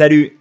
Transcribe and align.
Salut 0.00 0.40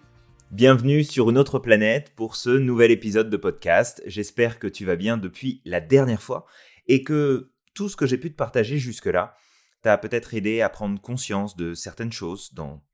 Bienvenue 0.51 1.03
sur 1.03 1.29
une 1.29 1.37
autre 1.37 1.59
planète 1.59 2.15
pour 2.15 2.37
ce 2.37 2.49
nouvel 2.49 2.91
épisode 2.91 3.29
de 3.29 3.35
podcast. 3.35 4.01
J'espère 4.05 4.57
que 4.57 4.67
tu 4.67 4.85
vas 4.85 4.95
bien 4.95 5.17
depuis 5.17 5.61
la 5.65 5.81
dernière 5.81 6.21
fois 6.21 6.45
et 6.87 7.03
que 7.03 7.51
tout 7.73 7.89
ce 7.89 7.97
que 7.97 8.05
j'ai 8.05 8.17
pu 8.17 8.31
te 8.31 8.37
partager 8.37 8.77
jusque-là 8.77 9.35
t'a 9.81 9.97
peut-être 9.97 10.33
aidé 10.33 10.61
à 10.61 10.69
prendre 10.69 11.01
conscience 11.01 11.57
de 11.57 11.73
certaines 11.73 12.13
choses 12.13 12.53
dans 12.53 12.85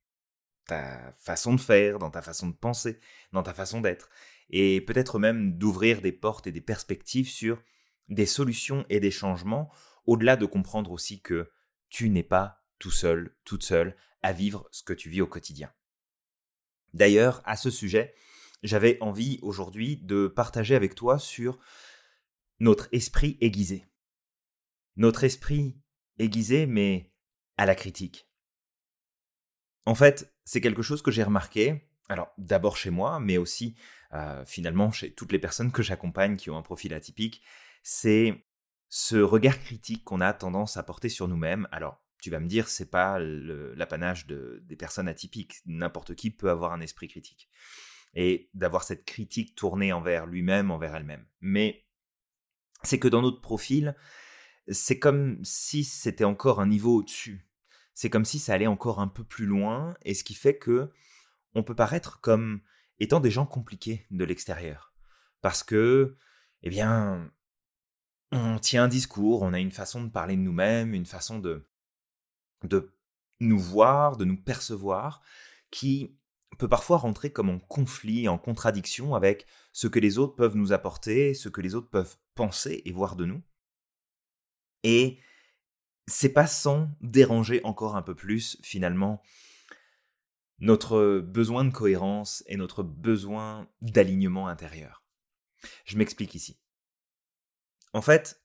ta 0.65 1.13
façon 1.19 1.53
de 1.53 1.61
faire, 1.61 1.99
dans 1.99 2.09
ta 2.09 2.23
façon 2.23 2.47
de 2.49 2.55
penser, 2.55 2.99
dans 3.31 3.43
ta 3.43 3.53
façon 3.53 3.79
d'être, 3.79 4.09
et 4.49 4.81
peut-être 4.81 5.19
même 5.19 5.59
d'ouvrir 5.59 6.01
des 6.01 6.13
portes 6.13 6.47
et 6.47 6.51
des 6.51 6.61
perspectives 6.61 7.29
sur 7.29 7.61
des 8.09 8.25
solutions 8.25 8.87
et 8.89 8.99
des 8.99 9.11
changements, 9.11 9.71
au-delà 10.07 10.35
de 10.35 10.47
comprendre 10.47 10.89
aussi 10.89 11.21
que 11.21 11.47
tu 11.89 12.09
n'es 12.09 12.23
pas 12.23 12.63
tout 12.79 12.89
seul, 12.89 13.35
toute 13.43 13.61
seule, 13.61 13.95
à 14.23 14.33
vivre 14.33 14.67
ce 14.71 14.81
que 14.81 14.93
tu 14.93 15.11
vis 15.11 15.21
au 15.21 15.27
quotidien. 15.27 15.71
D'ailleurs, 16.95 17.41
à 17.43 17.57
ce 17.57 17.69
sujet, 17.69 18.15
j'avais 18.63 18.97
envie 19.01 19.37
aujourd'hui 19.41 19.97
de 19.97 20.27
partager 20.27 20.75
avec 20.75 20.95
toi 20.95 21.19
sur 21.19 21.59
notre 22.61 22.87
esprit 22.93 23.37
aiguisé. 23.41 23.85
Notre 24.95 25.25
esprit 25.25 25.77
aiguisé, 26.19 26.65
mais 26.65 27.11
à 27.57 27.65
la 27.65 27.75
critique. 27.75 28.29
En 29.85 29.93
fait, 29.93 30.33
c'est 30.45 30.61
quelque 30.61 30.81
chose 30.81 31.01
que 31.01 31.11
j'ai 31.11 31.23
remarqué, 31.23 31.89
alors 32.07 32.31
d'abord 32.37 32.77
chez 32.77 32.91
moi, 32.91 33.19
mais 33.19 33.37
aussi 33.37 33.75
euh, 34.13 34.45
finalement 34.45 34.89
chez 34.91 35.13
toutes 35.13 35.33
les 35.33 35.39
personnes 35.39 35.73
que 35.73 35.83
j'accompagne 35.83 36.37
qui 36.37 36.49
ont 36.49 36.57
un 36.57 36.61
profil 36.61 36.93
atypique, 36.93 37.41
c'est 37.83 38.47
ce 38.87 39.17
regard 39.17 39.59
critique 39.59 40.05
qu'on 40.05 40.21
a 40.21 40.31
tendance 40.31 40.77
à 40.77 40.83
porter 40.83 41.09
sur 41.09 41.27
nous-mêmes. 41.27 41.67
Alors, 41.73 42.04
tu 42.21 42.29
vas 42.29 42.39
me 42.39 42.47
dire, 42.47 42.67
c'est 42.67 42.89
pas 42.89 43.19
l'apanage 43.19 44.25
de, 44.27 44.63
des 44.65 44.75
personnes 44.75 45.07
atypiques. 45.07 45.61
N'importe 45.65 46.15
qui 46.15 46.31
peut 46.31 46.49
avoir 46.49 46.73
un 46.73 46.81
esprit 46.81 47.07
critique. 47.07 47.49
Et 48.13 48.49
d'avoir 48.53 48.83
cette 48.83 49.05
critique 49.05 49.55
tournée 49.55 49.91
envers 49.93 50.25
lui-même, 50.25 50.71
envers 50.71 50.95
elle-même. 50.95 51.25
Mais 51.41 51.85
c'est 52.83 52.99
que 52.99 53.07
dans 53.07 53.21
notre 53.21 53.41
profil, 53.41 53.95
c'est 54.67 54.99
comme 54.99 55.43
si 55.43 55.83
c'était 55.83 56.23
encore 56.23 56.59
un 56.61 56.67
niveau 56.67 56.97
au-dessus. 56.97 57.47
C'est 57.93 58.09
comme 58.09 58.25
si 58.25 58.39
ça 58.39 58.53
allait 58.53 58.67
encore 58.67 58.99
un 58.99 59.07
peu 59.07 59.23
plus 59.23 59.45
loin, 59.45 59.95
et 60.03 60.13
ce 60.13 60.23
qui 60.23 60.33
fait 60.33 60.57
que 60.57 60.91
on 61.53 61.63
peut 61.63 61.75
paraître 61.75 62.19
comme 62.19 62.61
étant 62.99 63.19
des 63.19 63.31
gens 63.31 63.45
compliqués 63.45 64.05
de 64.11 64.25
l'extérieur. 64.25 64.93
Parce 65.41 65.63
que, 65.63 66.17
eh 66.63 66.69
bien, 66.69 67.31
on 68.31 68.59
tient 68.59 68.85
un 68.85 68.87
discours, 68.87 69.41
on 69.41 69.53
a 69.53 69.59
une 69.59 69.71
façon 69.71 70.03
de 70.03 70.09
parler 70.09 70.35
de 70.35 70.41
nous-mêmes, 70.41 70.93
une 70.93 71.05
façon 71.05 71.39
de, 71.39 71.65
de 72.63 72.93
nous 73.39 73.59
voir, 73.59 74.17
de 74.17 74.25
nous 74.25 74.41
percevoir, 74.41 75.21
qui 75.71 76.17
peut 76.57 76.69
parfois 76.69 76.97
rentrer 76.97 77.31
comme 77.31 77.49
en 77.49 77.59
conflit, 77.59 78.27
en 78.27 78.37
contradiction 78.37 79.13
avec 79.13 79.45
ce 79.73 79.87
que 79.87 79.99
les 79.99 80.17
autres 80.17 80.35
peuvent 80.35 80.55
nous 80.55 80.71
apporter, 80.71 81.33
ce 81.33 81.49
que 81.49 81.61
les 81.61 81.75
autres 81.75 81.89
peuvent 81.89 82.17
penser 82.33 82.81
et 82.85 82.91
voir 82.91 83.15
de 83.15 83.25
nous. 83.25 83.41
Et 84.83 85.19
c'est 86.07 86.29
pas 86.29 86.47
sans 86.47 86.91
déranger 87.01 87.61
encore 87.63 87.95
un 87.95 88.01
peu 88.01 88.15
plus, 88.15 88.57
finalement, 88.61 89.21
notre 90.59 91.19
besoin 91.19 91.65
de 91.65 91.71
cohérence 91.71 92.43
et 92.47 92.55
notre 92.55 92.83
besoin 92.83 93.69
d'alignement 93.81 94.47
intérieur. 94.47 95.03
Je 95.85 95.97
m'explique 95.97 96.35
ici. 96.35 96.59
En 97.93 98.01
fait, 98.01 98.41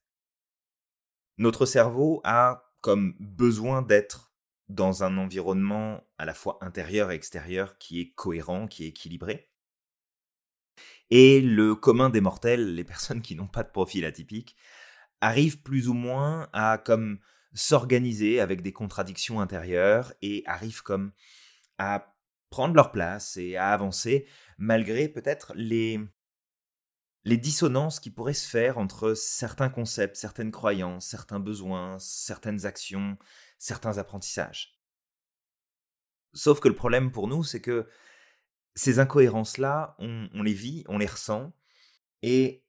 notre 1.39 1.67
cerveau 1.67 2.21
a 2.25 2.70
comme 2.81 3.15
besoin 3.19 3.83
d'être 3.83 4.33
dans 4.69 5.03
un 5.03 5.19
environnement 5.19 6.07
à 6.19 6.25
la 6.25 6.35
fois 6.35 6.59
intérieur 6.61 7.11
et 7.11 7.15
extérieur 7.15 7.79
qui 7.79 8.01
est 8.01 8.11
cohérent, 8.15 8.69
qui 8.69 8.85
est 8.85 8.89
équilibré. 8.89 9.51
Et 11.11 11.41
le 11.41 11.75
commun 11.75 12.09
des 12.09 12.21
mortels, 12.21 12.75
les 12.75 12.85
personnes 12.85 13.21
qui 13.21 13.35
n'ont 13.35 13.49
pas 13.49 13.65
de 13.65 13.71
profil 13.71 14.05
atypique, 14.05 14.57
arrivent 15.21 15.61
plus 15.61 15.89
ou 15.89 15.95
moins 15.95 16.49
à 16.53 16.79
comme 16.79 17.19
s'organiser 17.53 18.41
avec 18.41 18.63
des 18.63 18.73
contradictions 18.73 19.41
intérieures 19.41 20.13
et 20.23 20.45
arrivent 20.47 20.83
comme 20.83 21.13
à 21.79 22.15
prendre 22.49 22.75
leur 22.75 22.93
place 22.93 23.37
et 23.37 23.57
à 23.57 23.71
avancer 23.71 24.27
malgré 24.59 25.09
peut-être 25.09 25.53
les 25.57 26.01
les 27.25 27.37
dissonances 27.37 28.01
qui 28.01 28.11
pourraient 28.11 28.33
se 28.33 28.49
faire 28.49 28.79
entre 28.79 29.15
certains 29.15 29.69
concepts, 29.69 30.17
certaines 30.17 30.51
croyances, 30.51 31.07
certains 31.07 31.41
besoins, 31.41 31.99
certaines 31.99 32.65
actions, 32.67 33.19
certains 33.59 33.99
apprentissages. 33.99 34.81
Sauf 36.33 36.61
que 36.61 36.69
le 36.69 36.77
problème 36.77 37.13
pour 37.13 37.29
nous, 37.29 37.45
c'est 37.45 37.61
que 37.61 37.87
ces 38.75 38.99
incohérences-là, 38.99 39.97
on, 39.99 40.43
les 40.43 40.55
vit, 40.55 40.85
on 40.89 40.99
les 40.99 41.07
ressent, 41.07 41.53
et 42.23 42.65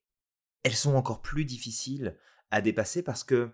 elles 0.63 0.75
sont 0.75 0.95
encore 0.95 1.21
plus 1.21 1.45
difficiles 1.45 2.17
à 2.49 2.61
dépasser 2.61 3.03
parce 3.03 3.23
que 3.23 3.51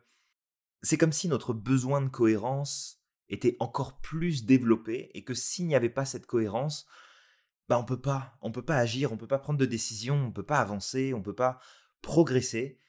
c'est 0.82 0.98
comme 0.98 1.12
si 1.12 1.28
notre 1.28 1.54
besoin 1.54 2.02
de 2.02 2.10
cohérence 2.10 3.04
était 3.30 3.58
encore 3.60 4.00
plus 4.00 4.46
développé 4.46 5.12
et 5.14 5.24
que 5.24 5.34
s'il 5.34 5.68
n'y 5.68 5.76
avait 5.76 5.90
pas 5.90 6.06
cette 6.06 6.26
cohérence, 6.26 6.88
bah 7.68 7.78
on 7.80 7.84
peut 7.84 8.00
pas, 8.00 8.38
on 8.42 8.52
peut 8.52 8.66
pas 8.66 8.78
agir, 8.78 9.12
on 9.12 9.18
peut 9.18 9.28
pas 9.28 9.40
prendre 9.40 9.60
de 9.60 9.66
décision, 9.66 10.16
on 10.16 10.32
peut 10.32 10.46
pas 10.46 10.60
avancer, 10.60 11.14
on 11.14 11.22
peut 11.22 11.36
pas 11.36 11.60
progresser. 12.02 12.80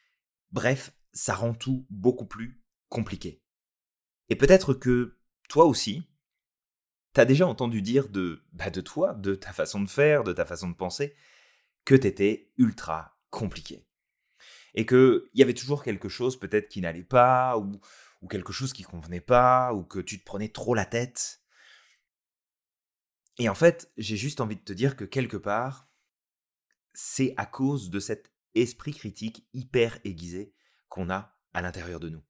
Bref, 0.52 0.92
ça 1.12 1.34
rend 1.34 1.54
tout 1.54 1.86
beaucoup 1.90 2.26
plus 2.26 2.62
compliqué. 2.88 3.42
Et 4.28 4.36
peut-être 4.36 4.74
que 4.74 5.18
toi 5.48 5.64
aussi, 5.64 6.02
t'as 7.12 7.24
déjà 7.24 7.46
entendu 7.46 7.82
dire 7.82 8.08
de, 8.08 8.44
bah 8.52 8.70
de 8.70 8.80
toi, 8.80 9.14
de 9.14 9.34
ta 9.34 9.52
façon 9.52 9.80
de 9.80 9.88
faire, 9.88 10.24
de 10.24 10.32
ta 10.32 10.44
façon 10.44 10.68
de 10.68 10.76
penser, 10.76 11.14
que 11.84 11.94
t'étais 11.94 12.52
ultra 12.58 13.18
compliqué. 13.30 13.86
Et 14.74 14.86
qu'il 14.86 15.22
y 15.34 15.42
avait 15.42 15.54
toujours 15.54 15.82
quelque 15.82 16.08
chose 16.08 16.38
peut-être 16.38 16.68
qui 16.68 16.80
n'allait 16.80 17.02
pas, 17.02 17.58
ou, 17.58 17.80
ou 18.22 18.28
quelque 18.28 18.52
chose 18.52 18.72
qui 18.72 18.82
convenait 18.82 19.20
pas, 19.20 19.72
ou 19.74 19.82
que 19.82 19.98
tu 19.98 20.20
te 20.20 20.24
prenais 20.24 20.50
trop 20.50 20.74
la 20.74 20.84
tête. 20.84 21.37
Et 23.38 23.48
en 23.48 23.54
fait, 23.54 23.92
j'ai 23.96 24.16
juste 24.16 24.40
envie 24.40 24.56
de 24.56 24.62
te 24.62 24.72
dire 24.72 24.96
que 24.96 25.04
quelque 25.04 25.36
part, 25.36 25.88
c'est 26.92 27.34
à 27.36 27.46
cause 27.46 27.90
de 27.90 28.00
cet 28.00 28.32
esprit 28.54 28.92
critique 28.92 29.46
hyper 29.52 30.00
aiguisé 30.04 30.54
qu'on 30.88 31.10
a 31.10 31.38
à 31.52 31.62
l'intérieur 31.62 32.00
de 32.00 32.08
nous. 32.08 32.22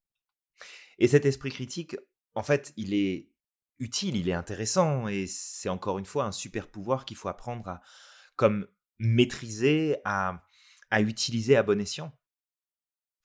Et 0.99 1.09
cet 1.09 1.25
esprit 1.25 1.51
critique, 1.51 1.97
en 2.35 2.43
fait, 2.43 2.75
il 2.77 2.93
est 2.93 3.31
utile, 3.79 4.17
il 4.17 4.29
est 4.29 4.35
intéressant, 4.35 5.09
et 5.09 5.27
c'est 5.27 5.69
encore 5.69 5.99
une 5.99 6.05
fois 6.05 6.25
un 6.25 6.33
super 6.33 6.69
pouvoir 6.69 7.05
qu'il 7.05 7.17
faut 7.17 7.29
apprendre 7.29 7.69
à 7.69 7.81
comme 8.37 8.69
maîtriser, 8.99 9.97
à, 10.05 10.45
à 10.91 11.01
utiliser 11.01 11.57
à 11.57 11.63
bon 11.63 11.81
escient. 11.81 12.13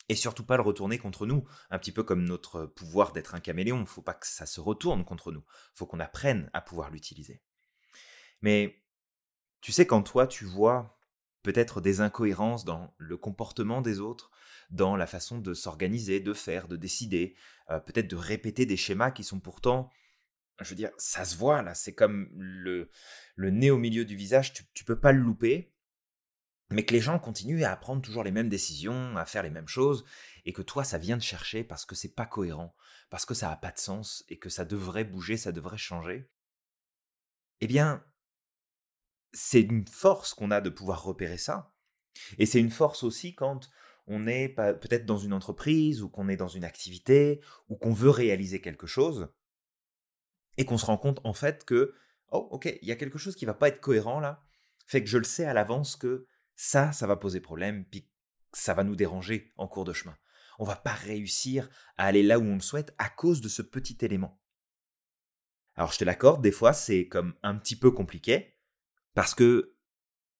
Et 0.08 0.14
surtout 0.14 0.44
pas 0.44 0.56
le 0.56 0.62
retourner 0.62 0.98
contre 0.98 1.26
nous, 1.26 1.44
un 1.70 1.78
petit 1.78 1.92
peu 1.92 2.02
comme 2.02 2.24
notre 2.24 2.66
pouvoir 2.66 3.12
d'être 3.12 3.34
un 3.34 3.40
caméléon, 3.40 3.86
faut 3.86 4.02
pas 4.02 4.14
que 4.14 4.26
ça 4.26 4.46
se 4.46 4.60
retourne 4.60 5.04
contre 5.04 5.32
nous, 5.32 5.44
faut 5.74 5.86
qu'on 5.86 6.00
apprenne 6.00 6.50
à 6.52 6.60
pouvoir 6.60 6.90
l'utiliser. 6.90 7.42
Mais 8.44 8.84
tu 9.62 9.72
sais, 9.72 9.86
quand 9.86 10.02
toi, 10.02 10.26
tu 10.26 10.44
vois 10.44 10.98
peut-être 11.42 11.80
des 11.80 12.02
incohérences 12.02 12.66
dans 12.66 12.94
le 12.98 13.16
comportement 13.16 13.80
des 13.80 14.00
autres, 14.00 14.30
dans 14.68 14.96
la 14.96 15.06
façon 15.06 15.38
de 15.38 15.54
s'organiser, 15.54 16.20
de 16.20 16.34
faire, 16.34 16.68
de 16.68 16.76
décider, 16.76 17.36
euh, 17.70 17.80
peut-être 17.80 18.06
de 18.06 18.16
répéter 18.16 18.66
des 18.66 18.76
schémas 18.76 19.12
qui 19.12 19.24
sont 19.24 19.40
pourtant, 19.40 19.88
je 20.60 20.68
veux 20.68 20.76
dire, 20.76 20.90
ça 20.98 21.24
se 21.24 21.38
voit 21.38 21.62
là, 21.62 21.74
c'est 21.74 21.94
comme 21.94 22.28
le, 22.34 22.90
le 23.34 23.50
nez 23.50 23.70
au 23.70 23.78
milieu 23.78 24.04
du 24.04 24.14
visage, 24.14 24.52
tu, 24.52 24.64
tu 24.74 24.84
peux 24.84 25.00
pas 25.00 25.12
le 25.12 25.20
louper, 25.20 25.72
mais 26.70 26.84
que 26.84 26.92
les 26.92 27.00
gens 27.00 27.18
continuent 27.18 27.64
à 27.64 27.74
prendre 27.76 28.02
toujours 28.02 28.24
les 28.24 28.30
mêmes 28.30 28.50
décisions, 28.50 29.16
à 29.16 29.24
faire 29.24 29.42
les 29.42 29.48
mêmes 29.48 29.68
choses, 29.68 30.04
et 30.44 30.52
que 30.52 30.60
toi, 30.60 30.84
ça 30.84 30.98
vient 30.98 31.16
de 31.16 31.22
chercher 31.22 31.64
parce 31.64 31.86
que 31.86 31.94
c'est 31.94 32.14
pas 32.14 32.26
cohérent, 32.26 32.76
parce 33.08 33.24
que 33.24 33.32
ça 33.32 33.48
n'a 33.48 33.56
pas 33.56 33.72
de 33.72 33.78
sens, 33.78 34.22
et 34.28 34.38
que 34.38 34.50
ça 34.50 34.66
devrait 34.66 35.04
bouger, 35.04 35.38
ça 35.38 35.50
devrait 35.50 35.78
changer. 35.78 36.28
Eh 37.62 37.66
bien, 37.66 38.04
c'est 39.34 39.60
une 39.60 39.86
force 39.86 40.32
qu'on 40.32 40.50
a 40.50 40.60
de 40.60 40.70
pouvoir 40.70 41.02
repérer 41.02 41.38
ça. 41.38 41.74
Et 42.38 42.46
c'est 42.46 42.60
une 42.60 42.70
force 42.70 43.02
aussi 43.02 43.34
quand 43.34 43.68
on 44.06 44.26
est 44.26 44.48
peut-être 44.48 45.04
dans 45.04 45.18
une 45.18 45.32
entreprise 45.32 46.02
ou 46.02 46.08
qu'on 46.08 46.28
est 46.28 46.36
dans 46.36 46.48
une 46.48 46.64
activité 46.64 47.40
ou 47.68 47.76
qu'on 47.76 47.92
veut 47.92 48.10
réaliser 48.10 48.60
quelque 48.60 48.86
chose 48.86 49.28
et 50.56 50.64
qu'on 50.64 50.78
se 50.78 50.86
rend 50.86 50.98
compte 50.98 51.20
en 51.24 51.32
fait 51.32 51.64
que 51.64 51.94
oh 52.30 52.48
ok 52.52 52.78
il 52.80 52.88
y 52.88 52.92
a 52.92 52.96
quelque 52.96 53.18
chose 53.18 53.34
qui 53.34 53.44
va 53.44 53.54
pas 53.54 53.68
être 53.68 53.80
cohérent 53.80 54.20
là. 54.20 54.42
Fait 54.86 55.02
que 55.02 55.08
je 55.08 55.18
le 55.18 55.24
sais 55.24 55.44
à 55.44 55.54
l'avance 55.54 55.96
que 55.96 56.26
ça 56.54 56.92
ça 56.92 57.06
va 57.06 57.16
poser 57.16 57.40
problème 57.40 57.84
puis 57.86 58.08
ça 58.52 58.74
va 58.74 58.84
nous 58.84 58.94
déranger 58.96 59.52
en 59.56 59.66
cours 59.66 59.84
de 59.84 59.92
chemin. 59.92 60.16
On 60.58 60.64
va 60.64 60.76
pas 60.76 60.92
réussir 60.92 61.68
à 61.96 62.06
aller 62.06 62.22
là 62.22 62.38
où 62.38 62.44
on 62.44 62.54
le 62.54 62.60
souhaite 62.60 62.94
à 62.98 63.08
cause 63.08 63.40
de 63.40 63.48
ce 63.48 63.62
petit 63.62 63.98
élément. 64.02 64.40
Alors 65.74 65.90
je 65.90 65.98
te 65.98 66.04
l'accorde 66.04 66.42
des 66.42 66.52
fois 66.52 66.72
c'est 66.72 67.08
comme 67.08 67.34
un 67.42 67.56
petit 67.56 67.76
peu 67.76 67.90
compliqué 67.90 68.53
parce 69.14 69.34
que 69.34 69.74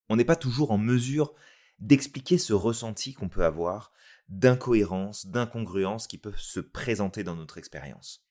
on 0.08 0.16
n'est 0.16 0.24
pas 0.24 0.36
toujours 0.36 0.70
en 0.70 0.78
mesure 0.78 1.34
d'expliquer 1.78 2.38
ce 2.38 2.52
ressenti 2.52 3.14
qu'on 3.14 3.28
peut 3.28 3.44
avoir 3.44 3.92
d'incohérence, 4.28 5.26
d'incongruence 5.26 6.06
qui 6.06 6.18
peuvent 6.18 6.38
se 6.38 6.60
présenter 6.60 7.24
dans 7.24 7.36
notre 7.36 7.58
expérience. 7.58 8.24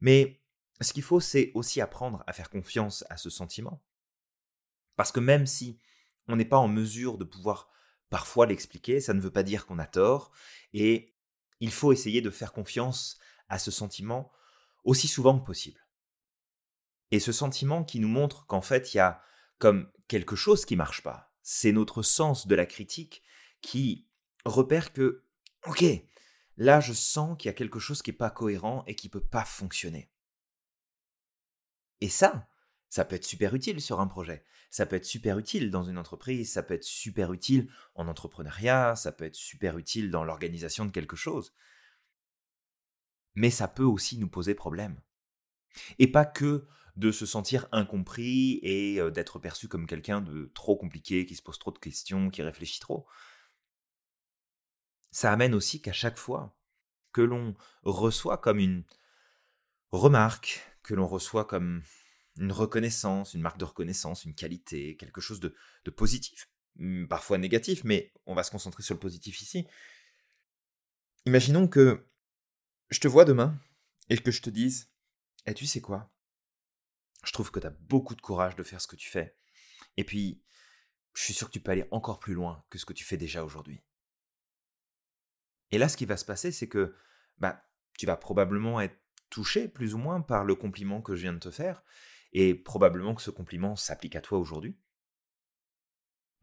Mais 0.00 0.42
ce 0.80 0.92
qu'il 0.92 1.02
faut, 1.02 1.20
c'est 1.20 1.52
aussi 1.54 1.80
apprendre 1.80 2.24
à 2.26 2.32
faire 2.32 2.50
confiance 2.50 3.04
à 3.08 3.16
ce 3.16 3.30
sentiment. 3.30 3.82
Parce 4.96 5.12
que 5.12 5.20
même 5.20 5.46
si 5.46 5.78
on 6.28 6.36
n'est 6.36 6.44
pas 6.44 6.58
en 6.58 6.68
mesure 6.68 7.18
de 7.18 7.24
pouvoir 7.24 7.70
parfois 8.10 8.46
l'expliquer, 8.46 9.00
ça 9.00 9.14
ne 9.14 9.20
veut 9.20 9.30
pas 9.30 9.42
dire 9.42 9.66
qu'on 9.66 9.78
a 9.78 9.86
tort, 9.86 10.32
et 10.72 11.14
il 11.60 11.70
faut 11.70 11.92
essayer 11.92 12.20
de 12.20 12.30
faire 12.30 12.52
confiance 12.52 13.18
à 13.48 13.58
ce 13.58 13.70
sentiment 13.70 14.30
aussi 14.84 15.08
souvent 15.08 15.38
que 15.38 15.46
possible. 15.46 15.86
Et 17.10 17.20
ce 17.20 17.32
sentiment 17.32 17.84
qui 17.84 18.00
nous 18.00 18.08
montre 18.08 18.46
qu'en 18.46 18.62
fait, 18.62 18.94
il 18.94 18.98
y 18.98 19.00
a 19.00 19.22
comme 19.62 19.88
quelque 20.08 20.34
chose 20.34 20.64
qui 20.64 20.74
marche 20.74 21.04
pas. 21.04 21.32
C'est 21.44 21.70
notre 21.70 22.02
sens 22.02 22.48
de 22.48 22.54
la 22.56 22.66
critique 22.66 23.22
qui 23.60 24.08
repère 24.44 24.92
que, 24.92 25.22
ok, 25.68 25.84
là 26.56 26.80
je 26.80 26.92
sens 26.92 27.38
qu'il 27.38 27.48
y 27.48 27.50
a 27.50 27.54
quelque 27.54 27.78
chose 27.78 28.02
qui 28.02 28.10
n'est 28.10 28.16
pas 28.16 28.30
cohérent 28.30 28.82
et 28.88 28.96
qui 28.96 29.08
peut 29.08 29.22
pas 29.22 29.44
fonctionner. 29.44 30.10
Et 32.00 32.08
ça, 32.08 32.48
ça 32.88 33.04
peut 33.04 33.14
être 33.14 33.24
super 33.24 33.54
utile 33.54 33.80
sur 33.80 34.00
un 34.00 34.08
projet. 34.08 34.44
Ça 34.68 34.84
peut 34.84 34.96
être 34.96 35.04
super 35.04 35.38
utile 35.38 35.70
dans 35.70 35.84
une 35.84 35.96
entreprise, 35.96 36.50
ça 36.50 36.64
peut 36.64 36.74
être 36.74 36.82
super 36.82 37.32
utile 37.32 37.70
en 37.94 38.08
entrepreneuriat, 38.08 38.96
ça 38.96 39.12
peut 39.12 39.26
être 39.26 39.36
super 39.36 39.78
utile 39.78 40.10
dans 40.10 40.24
l'organisation 40.24 40.86
de 40.86 40.90
quelque 40.90 41.14
chose. 41.14 41.54
Mais 43.36 43.50
ça 43.50 43.68
peut 43.68 43.84
aussi 43.84 44.18
nous 44.18 44.28
poser 44.28 44.56
problème. 44.56 45.00
Et 46.00 46.10
pas 46.10 46.24
que 46.24 46.66
de 46.96 47.10
se 47.10 47.26
sentir 47.26 47.66
incompris 47.72 48.60
et 48.62 49.00
euh, 49.00 49.10
d'être 49.10 49.38
perçu 49.38 49.68
comme 49.68 49.86
quelqu'un 49.86 50.20
de 50.20 50.50
trop 50.54 50.76
compliqué, 50.76 51.24
qui 51.24 51.34
se 51.34 51.42
pose 51.42 51.58
trop 51.58 51.70
de 51.70 51.78
questions, 51.78 52.30
qui 52.30 52.42
réfléchit 52.42 52.80
trop. 52.80 53.06
Ça 55.10 55.32
amène 55.32 55.54
aussi 55.54 55.80
qu'à 55.80 55.92
chaque 55.92 56.18
fois 56.18 56.56
que 57.12 57.22
l'on 57.22 57.54
reçoit 57.82 58.38
comme 58.38 58.58
une 58.58 58.84
remarque, 59.90 60.66
que 60.82 60.94
l'on 60.94 61.06
reçoit 61.06 61.44
comme 61.44 61.82
une 62.38 62.52
reconnaissance, 62.52 63.34
une 63.34 63.42
marque 63.42 63.58
de 63.58 63.64
reconnaissance, 63.64 64.24
une 64.24 64.34
qualité, 64.34 64.96
quelque 64.96 65.20
chose 65.20 65.40
de, 65.40 65.54
positif, 65.90 66.48
hmm, 66.76 67.06
parfois 67.06 67.38
négatif, 67.38 67.84
mais 67.84 68.12
on 68.26 68.34
va 68.34 68.42
se 68.42 68.50
concentrer 68.50 68.82
sur 68.82 68.94
le 68.94 69.00
positif 69.00 69.40
ici. 69.42 69.66
Imaginons 71.26 71.68
que 71.68 72.06
je 72.90 73.00
te 73.00 73.08
vois 73.08 73.24
demain 73.24 73.58
et 74.08 74.16
que 74.16 74.30
je 74.30 74.42
te 74.42 74.50
dise, 74.50 74.90
et 75.46 75.54
tu 75.54 75.66
sais 75.66 75.80
quoi? 75.80 76.11
Je 77.24 77.32
trouve 77.32 77.50
que 77.50 77.60
tu 77.60 77.66
as 77.66 77.70
beaucoup 77.70 78.14
de 78.14 78.20
courage 78.20 78.56
de 78.56 78.62
faire 78.62 78.80
ce 78.80 78.86
que 78.86 78.96
tu 78.96 79.08
fais. 79.08 79.36
Et 79.96 80.04
puis, 80.04 80.42
je 81.14 81.22
suis 81.22 81.34
sûr 81.34 81.48
que 81.48 81.52
tu 81.52 81.60
peux 81.60 81.72
aller 81.72 81.86
encore 81.90 82.18
plus 82.18 82.34
loin 82.34 82.64
que 82.70 82.78
ce 82.78 82.86
que 82.86 82.92
tu 82.92 83.04
fais 83.04 83.16
déjà 83.16 83.44
aujourd'hui. 83.44 83.82
Et 85.70 85.78
là, 85.78 85.88
ce 85.88 85.96
qui 85.96 86.06
va 86.06 86.16
se 86.16 86.24
passer, 86.24 86.52
c'est 86.52 86.68
que 86.68 86.94
bah, 87.38 87.64
tu 87.98 88.06
vas 88.06 88.16
probablement 88.16 88.80
être 88.80 88.98
touché 89.30 89.68
plus 89.68 89.94
ou 89.94 89.98
moins 89.98 90.20
par 90.20 90.44
le 90.44 90.54
compliment 90.54 91.00
que 91.00 91.14
je 91.14 91.22
viens 91.22 91.32
de 91.32 91.38
te 91.38 91.50
faire, 91.50 91.82
et 92.32 92.54
probablement 92.54 93.14
que 93.14 93.22
ce 93.22 93.30
compliment 93.30 93.76
s'applique 93.76 94.16
à 94.16 94.20
toi 94.20 94.38
aujourd'hui. 94.38 94.78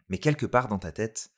Mais 0.08 0.18
quelque 0.18 0.46
part 0.46 0.68
dans 0.68 0.80
ta 0.80 0.92
tête, 0.92 1.32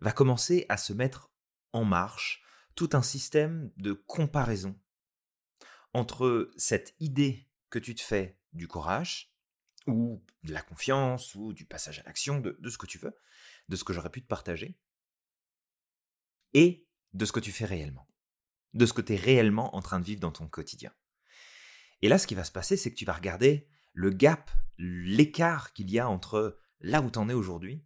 va 0.00 0.12
commencer 0.12 0.66
à 0.68 0.76
se 0.76 0.92
mettre 0.92 1.30
en 1.72 1.84
marche 1.84 2.42
tout 2.74 2.90
un 2.92 3.02
système 3.02 3.70
de 3.76 3.92
comparaison 3.92 4.78
entre 5.92 6.50
cette 6.56 6.94
idée 7.00 7.48
que 7.70 7.78
tu 7.78 7.94
te 7.94 8.00
fais 8.00 8.38
du 8.54 8.68
courage, 8.68 9.32
ou 9.86 10.24
de 10.44 10.52
la 10.52 10.62
confiance, 10.62 11.34
ou 11.34 11.52
du 11.52 11.66
passage 11.66 11.98
à 11.98 12.02
l'action, 12.04 12.40
de, 12.40 12.70
ce 12.70 12.78
que 12.78 12.86
tu 12.86 12.98
veux, 12.98 13.14
de 13.68 13.76
ce 13.76 13.84
que 13.84 13.92
j'aurais 13.92 14.10
pu 14.10 14.22
te 14.22 14.26
partager, 14.26 14.78
et 16.54 16.86
de 17.12 17.24
ce 17.24 17.32
que 17.32 17.40
tu 17.40 17.52
fais 17.52 17.64
réellement, 17.64 18.08
de 18.72 18.86
ce 18.86 18.92
que 18.92 19.02
tu 19.02 19.14
es 19.14 19.16
réellement 19.16 19.74
en 19.76 19.82
train 19.82 20.00
de 20.00 20.04
vivre 20.04 20.20
dans 20.20 20.32
ton 20.32 20.48
quotidien. 20.48 20.92
Et 22.02 22.08
là, 22.08 22.18
ce 22.18 22.26
qui 22.26 22.34
va 22.34 22.44
se 22.44 22.52
passer, 22.52 22.76
c'est 22.76 22.90
que 22.90 22.96
tu 22.96 23.04
vas 23.04 23.12
regarder 23.12 23.68
le 23.92 24.10
gap, 24.10 24.50
l'écart 24.78 25.72
qu'il 25.72 25.90
y 25.90 25.98
a 25.98 26.08
entre 26.08 26.58
là 26.80 27.00
où 27.00 27.10
tu 27.10 27.18
en 27.18 27.28
es 27.28 27.34
aujourd'hui 27.34 27.84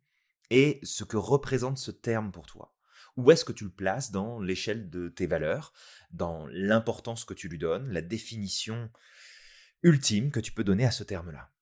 et 0.51 0.81
ce 0.83 1.05
que 1.05 1.17
représente 1.17 1.79
ce 1.79 1.91
terme 1.91 2.33
pour 2.33 2.47
toi. 2.47 2.75
Où 3.17 3.31
est-ce 3.31 3.45
que 3.45 3.53
tu 3.53 3.65
le 3.65 3.71
places 3.71 4.11
dans 4.11 4.41
l'échelle 4.41 4.91
de 4.91 5.09
tes 5.09 5.27
valeurs, 5.27 5.73
dans 6.11 6.47
l'importance 6.51 7.25
que 7.25 7.35
tu 7.35 7.49
lui 7.49 7.59
donnes, 7.59 7.91
la 7.91 8.01
définition 8.01 8.91
ultime 9.83 10.31
que 10.31 10.41
tu 10.41 10.53
peux 10.53 10.65
donner 10.65 10.85
à 10.85 10.91
ce 10.91 11.05
terme-là. 11.05 11.53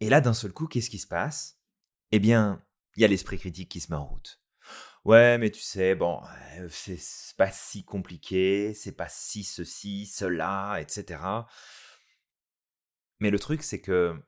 Et 0.00 0.08
là, 0.08 0.20
d'un 0.20 0.34
seul 0.34 0.52
coup, 0.52 0.66
qu'est-ce 0.66 0.90
qui 0.90 0.98
se 0.98 1.06
passe? 1.06 1.60
Eh 2.10 2.18
bien, 2.18 2.64
il 2.96 3.02
y 3.02 3.04
a 3.04 3.08
l'esprit 3.08 3.38
critique 3.38 3.70
qui 3.70 3.80
se 3.80 3.90
met 3.90 3.98
en 3.98 4.06
route. 4.06 4.42
Ouais, 5.04 5.38
mais 5.38 5.50
tu 5.50 5.60
sais, 5.60 5.94
bon, 5.94 6.22
c'est 6.68 6.98
pas 7.36 7.50
si 7.50 7.84
compliqué, 7.84 8.74
c'est 8.74 8.92
pas 8.92 9.08
si 9.08 9.44
ceci, 9.44 10.06
cela, 10.06 10.78
etc. 10.80 11.22
Mais 13.18 13.30
le 13.30 13.38
truc, 13.38 13.62
c'est 13.62 13.80
que 13.80 14.20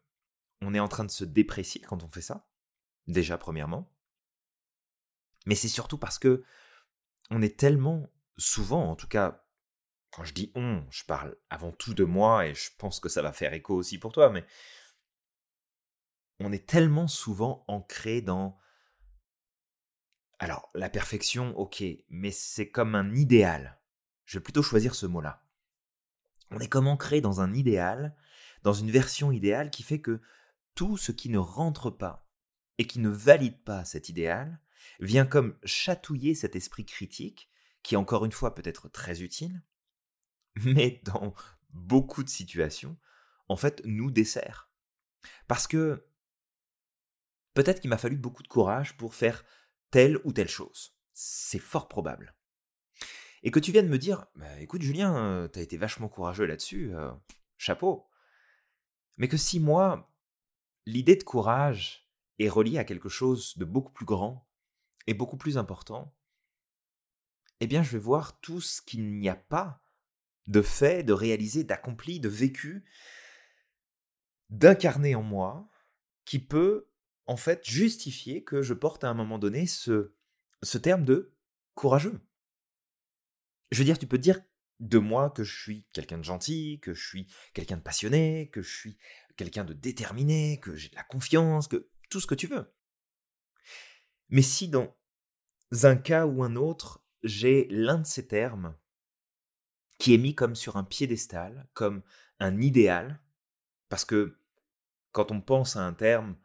on 0.60 0.74
est 0.74 0.80
en 0.80 0.88
train 0.88 1.04
de 1.04 1.10
se 1.10 1.24
déprécier 1.24 1.80
quand 1.80 2.04
on 2.04 2.08
fait 2.08 2.22
ça. 2.22 2.48
Déjà, 3.06 3.36
premièrement. 3.36 3.92
Mais 5.46 5.56
c'est 5.56 5.68
surtout 5.68 5.98
parce 5.98 6.18
que 6.18 6.44
on 7.30 7.42
est 7.42 7.58
tellement 7.58 8.10
souvent, 8.36 8.90
en 8.90 8.96
tout 8.96 9.08
cas, 9.08 9.44
quand 10.12 10.24
je 10.24 10.34
dis 10.34 10.52
on, 10.54 10.82
je 10.90 11.04
parle 11.04 11.36
avant 11.50 11.72
tout 11.72 11.94
de 11.94 12.04
moi 12.04 12.46
et 12.46 12.54
je 12.54 12.70
pense 12.78 13.00
que 13.00 13.08
ça 13.08 13.22
va 13.22 13.32
faire 13.32 13.54
écho 13.54 13.74
aussi 13.74 13.98
pour 13.98 14.12
toi, 14.12 14.30
mais 14.30 14.44
on 16.38 16.52
est 16.52 16.66
tellement 16.66 17.08
souvent 17.08 17.64
ancré 17.66 18.20
dans. 18.20 18.58
Alors, 20.38 20.68
la 20.74 20.90
perfection, 20.90 21.56
ok, 21.56 21.84
mais 22.08 22.32
c'est 22.32 22.70
comme 22.70 22.94
un 22.94 23.14
idéal. 23.14 23.80
Je 24.24 24.38
vais 24.38 24.42
plutôt 24.42 24.62
choisir 24.62 24.94
ce 24.94 25.06
mot-là. 25.06 25.44
On 26.50 26.58
est 26.58 26.68
comme 26.68 26.88
ancré 26.88 27.20
dans 27.20 27.40
un 27.40 27.54
idéal 27.54 28.14
dans 28.62 28.72
une 28.72 28.90
version 28.90 29.32
idéale 29.32 29.70
qui 29.70 29.82
fait 29.82 30.00
que 30.00 30.20
tout 30.74 30.96
ce 30.96 31.12
qui 31.12 31.28
ne 31.28 31.38
rentre 31.38 31.90
pas 31.90 32.28
et 32.78 32.86
qui 32.86 32.98
ne 32.98 33.08
valide 33.08 33.62
pas 33.62 33.84
cet 33.84 34.08
idéal 34.08 34.60
vient 35.00 35.26
comme 35.26 35.56
chatouiller 35.64 36.34
cet 36.34 36.56
esprit 36.56 36.84
critique 36.84 37.48
qui, 37.82 37.96
encore 37.96 38.24
une 38.24 38.32
fois, 38.32 38.54
peut 38.54 38.62
être 38.64 38.88
très 38.88 39.22
utile, 39.22 39.62
mais 40.64 41.00
dans 41.04 41.34
beaucoup 41.70 42.22
de 42.22 42.28
situations, 42.28 42.96
en 43.48 43.56
fait, 43.56 43.82
nous 43.84 44.10
dessert. 44.10 44.70
Parce 45.48 45.66
que 45.66 46.06
peut-être 47.54 47.80
qu'il 47.80 47.90
m'a 47.90 47.98
fallu 47.98 48.16
beaucoup 48.16 48.42
de 48.42 48.48
courage 48.48 48.96
pour 48.96 49.14
faire 49.14 49.44
telle 49.90 50.18
ou 50.24 50.32
telle 50.32 50.48
chose. 50.48 50.96
C'est 51.12 51.58
fort 51.58 51.88
probable. 51.88 52.34
Et 53.42 53.50
que 53.50 53.58
tu 53.58 53.72
viennes 53.72 53.88
me 53.88 53.98
dire, 53.98 54.26
bah, 54.36 54.60
écoute 54.60 54.82
Julien, 54.82 55.16
euh, 55.16 55.48
t'as 55.48 55.60
été 55.60 55.76
vachement 55.76 56.08
courageux 56.08 56.46
là-dessus, 56.46 56.94
euh, 56.94 57.12
chapeau. 57.58 58.08
Mais 59.16 59.28
que 59.28 59.36
si 59.36 59.60
moi, 59.60 60.12
l'idée 60.86 61.16
de 61.16 61.24
courage 61.24 62.08
est 62.38 62.48
reliée 62.48 62.78
à 62.78 62.84
quelque 62.84 63.08
chose 63.08 63.56
de 63.58 63.64
beaucoup 63.64 63.92
plus 63.92 64.06
grand 64.06 64.48
et 65.06 65.14
beaucoup 65.14 65.36
plus 65.36 65.58
important, 65.58 66.16
eh 67.60 67.66
bien 67.66 67.82
je 67.82 67.90
vais 67.90 67.98
voir 67.98 68.40
tout 68.40 68.60
ce 68.60 68.80
qu'il 68.80 69.18
n'y 69.18 69.28
a 69.28 69.36
pas 69.36 69.81
de 70.46 70.62
fait, 70.62 71.02
de 71.02 71.12
réalisé, 71.12 71.64
d'accompli, 71.64 72.20
de 72.20 72.28
vécu, 72.28 72.84
d'incarner 74.50 75.14
en 75.14 75.22
moi, 75.22 75.68
qui 76.24 76.38
peut 76.38 76.88
en 77.26 77.36
fait 77.36 77.64
justifier 77.64 78.44
que 78.44 78.62
je 78.62 78.74
porte 78.74 79.04
à 79.04 79.08
un 79.08 79.14
moment 79.14 79.38
donné 79.38 79.66
ce, 79.66 80.14
ce 80.62 80.78
terme 80.78 81.04
de 81.04 81.34
courageux. 81.74 82.20
Je 83.70 83.78
veux 83.78 83.84
dire, 83.84 83.98
tu 83.98 84.06
peux 84.06 84.18
dire 84.18 84.40
de 84.80 84.98
moi 84.98 85.30
que 85.30 85.44
je 85.44 85.60
suis 85.60 85.86
quelqu'un 85.92 86.18
de 86.18 86.24
gentil, 86.24 86.80
que 86.82 86.92
je 86.92 87.06
suis 87.06 87.26
quelqu'un 87.54 87.76
de 87.76 87.82
passionné, 87.82 88.50
que 88.50 88.62
je 88.62 88.76
suis 88.76 88.98
quelqu'un 89.36 89.64
de 89.64 89.72
déterminé, 89.72 90.58
que 90.60 90.76
j'ai 90.76 90.88
de 90.88 90.96
la 90.96 91.04
confiance, 91.04 91.68
que 91.68 91.88
tout 92.10 92.20
ce 92.20 92.26
que 92.26 92.34
tu 92.34 92.48
veux. 92.48 92.74
Mais 94.28 94.42
si 94.42 94.68
dans 94.68 94.94
un 95.82 95.96
cas 95.96 96.26
ou 96.26 96.42
un 96.42 96.56
autre, 96.56 97.04
j'ai 97.22 97.66
l'un 97.70 97.98
de 97.98 98.06
ces 98.06 98.26
termes 98.26 98.76
qui 100.02 100.14
est 100.14 100.18
mis 100.18 100.34
comme 100.34 100.56
sur 100.56 100.76
un 100.76 100.82
piédestal, 100.82 101.68
comme 101.74 102.02
un 102.40 102.60
idéal, 102.60 103.20
parce 103.88 104.04
que 104.04 104.36
quand 105.12 105.30
on 105.30 105.40
pense 105.40 105.76
à 105.76 105.82
un 105.86 105.92
terme, 105.92 106.36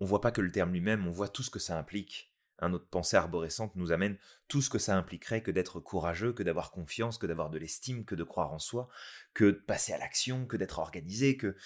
on 0.00 0.04
voit 0.04 0.20
pas 0.20 0.32
que 0.32 0.42
le 0.42 0.52
terme 0.52 0.72
lui-même, 0.72 1.06
on 1.06 1.10
voit 1.10 1.28
tout 1.28 1.42
ce 1.42 1.50
que 1.50 1.58
ça 1.58 1.78
implique 1.78 2.30
un 2.60 2.72
autre 2.72 2.88
pensée 2.88 3.16
arborescente 3.16 3.74
nous 3.74 3.90
amène 3.92 4.18
tout 4.48 4.62
ce 4.62 4.70
que 4.70 4.78
ça 4.78 4.96
impliquerait 4.96 5.42
que 5.42 5.50
d'être 5.50 5.80
courageux, 5.80 6.32
que 6.32 6.42
d'avoir 6.42 6.70
confiance, 6.70 7.18
que 7.18 7.26
d'avoir 7.26 7.50
de 7.50 7.58
l'estime, 7.58 8.04
que 8.04 8.14
de 8.14 8.24
croire 8.24 8.52
en 8.52 8.58
soi, 8.58 8.88
que 9.34 9.46
de 9.46 9.52
passer 9.52 9.92
à 9.92 9.98
l'action, 9.98 10.46
que 10.46 10.56
d'être 10.56 10.78
organisé, 10.78 11.36
que 11.36 11.56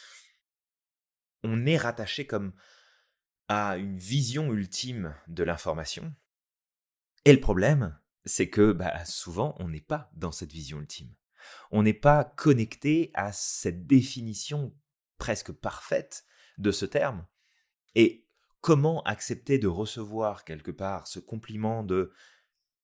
on 1.42 1.66
est 1.66 1.76
rattaché 1.76 2.26
comme 2.26 2.52
à 3.48 3.76
une 3.76 3.98
vision 3.98 4.52
ultime 4.52 5.14
de 5.26 5.42
l'information. 5.42 6.14
Et 7.24 7.32
le 7.32 7.40
problème, 7.40 7.98
c'est 8.24 8.48
que 8.48 8.72
bah, 8.72 9.04
souvent 9.04 9.54
on 9.58 9.68
n'est 9.68 9.80
pas 9.80 10.10
dans 10.14 10.32
cette 10.32 10.52
vision 10.52 10.80
ultime. 10.80 11.12
On 11.70 11.82
n'est 11.82 11.92
pas 11.92 12.24
connecté 12.24 13.10
à 13.14 13.32
cette 13.32 13.86
définition 13.86 14.74
presque 15.18 15.52
parfaite 15.52 16.24
de 16.58 16.70
ce 16.70 16.86
terme. 16.86 17.26
Et 17.94 18.26
comment 18.60 19.02
accepter 19.02 19.58
de 19.58 19.68
recevoir 19.68 20.44
quelque 20.44 20.70
part 20.70 21.06
ce 21.06 21.18
compliment 21.18 21.82
de 21.82 22.12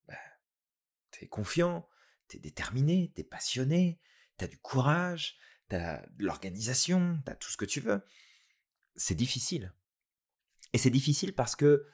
bah, 0.08 0.14
t'es 1.10 1.26
confiant, 1.26 1.88
t'es 2.28 2.38
déterminé, 2.38 3.12
t'es 3.14 3.24
passionné, 3.24 4.00
t'as 4.36 4.46
du 4.46 4.58
courage, 4.58 5.36
t'as 5.68 6.02
l'organisation, 6.18 7.20
t'as 7.24 7.34
tout 7.34 7.50
ce 7.50 7.56
que 7.56 7.64
tu 7.64 7.80
veux? 7.80 8.02
C'est 8.96 9.14
difficile. 9.14 9.72
Et 10.72 10.78
c'est 10.78 10.90
difficile 10.90 11.34
parce 11.34 11.56
que 11.56 11.86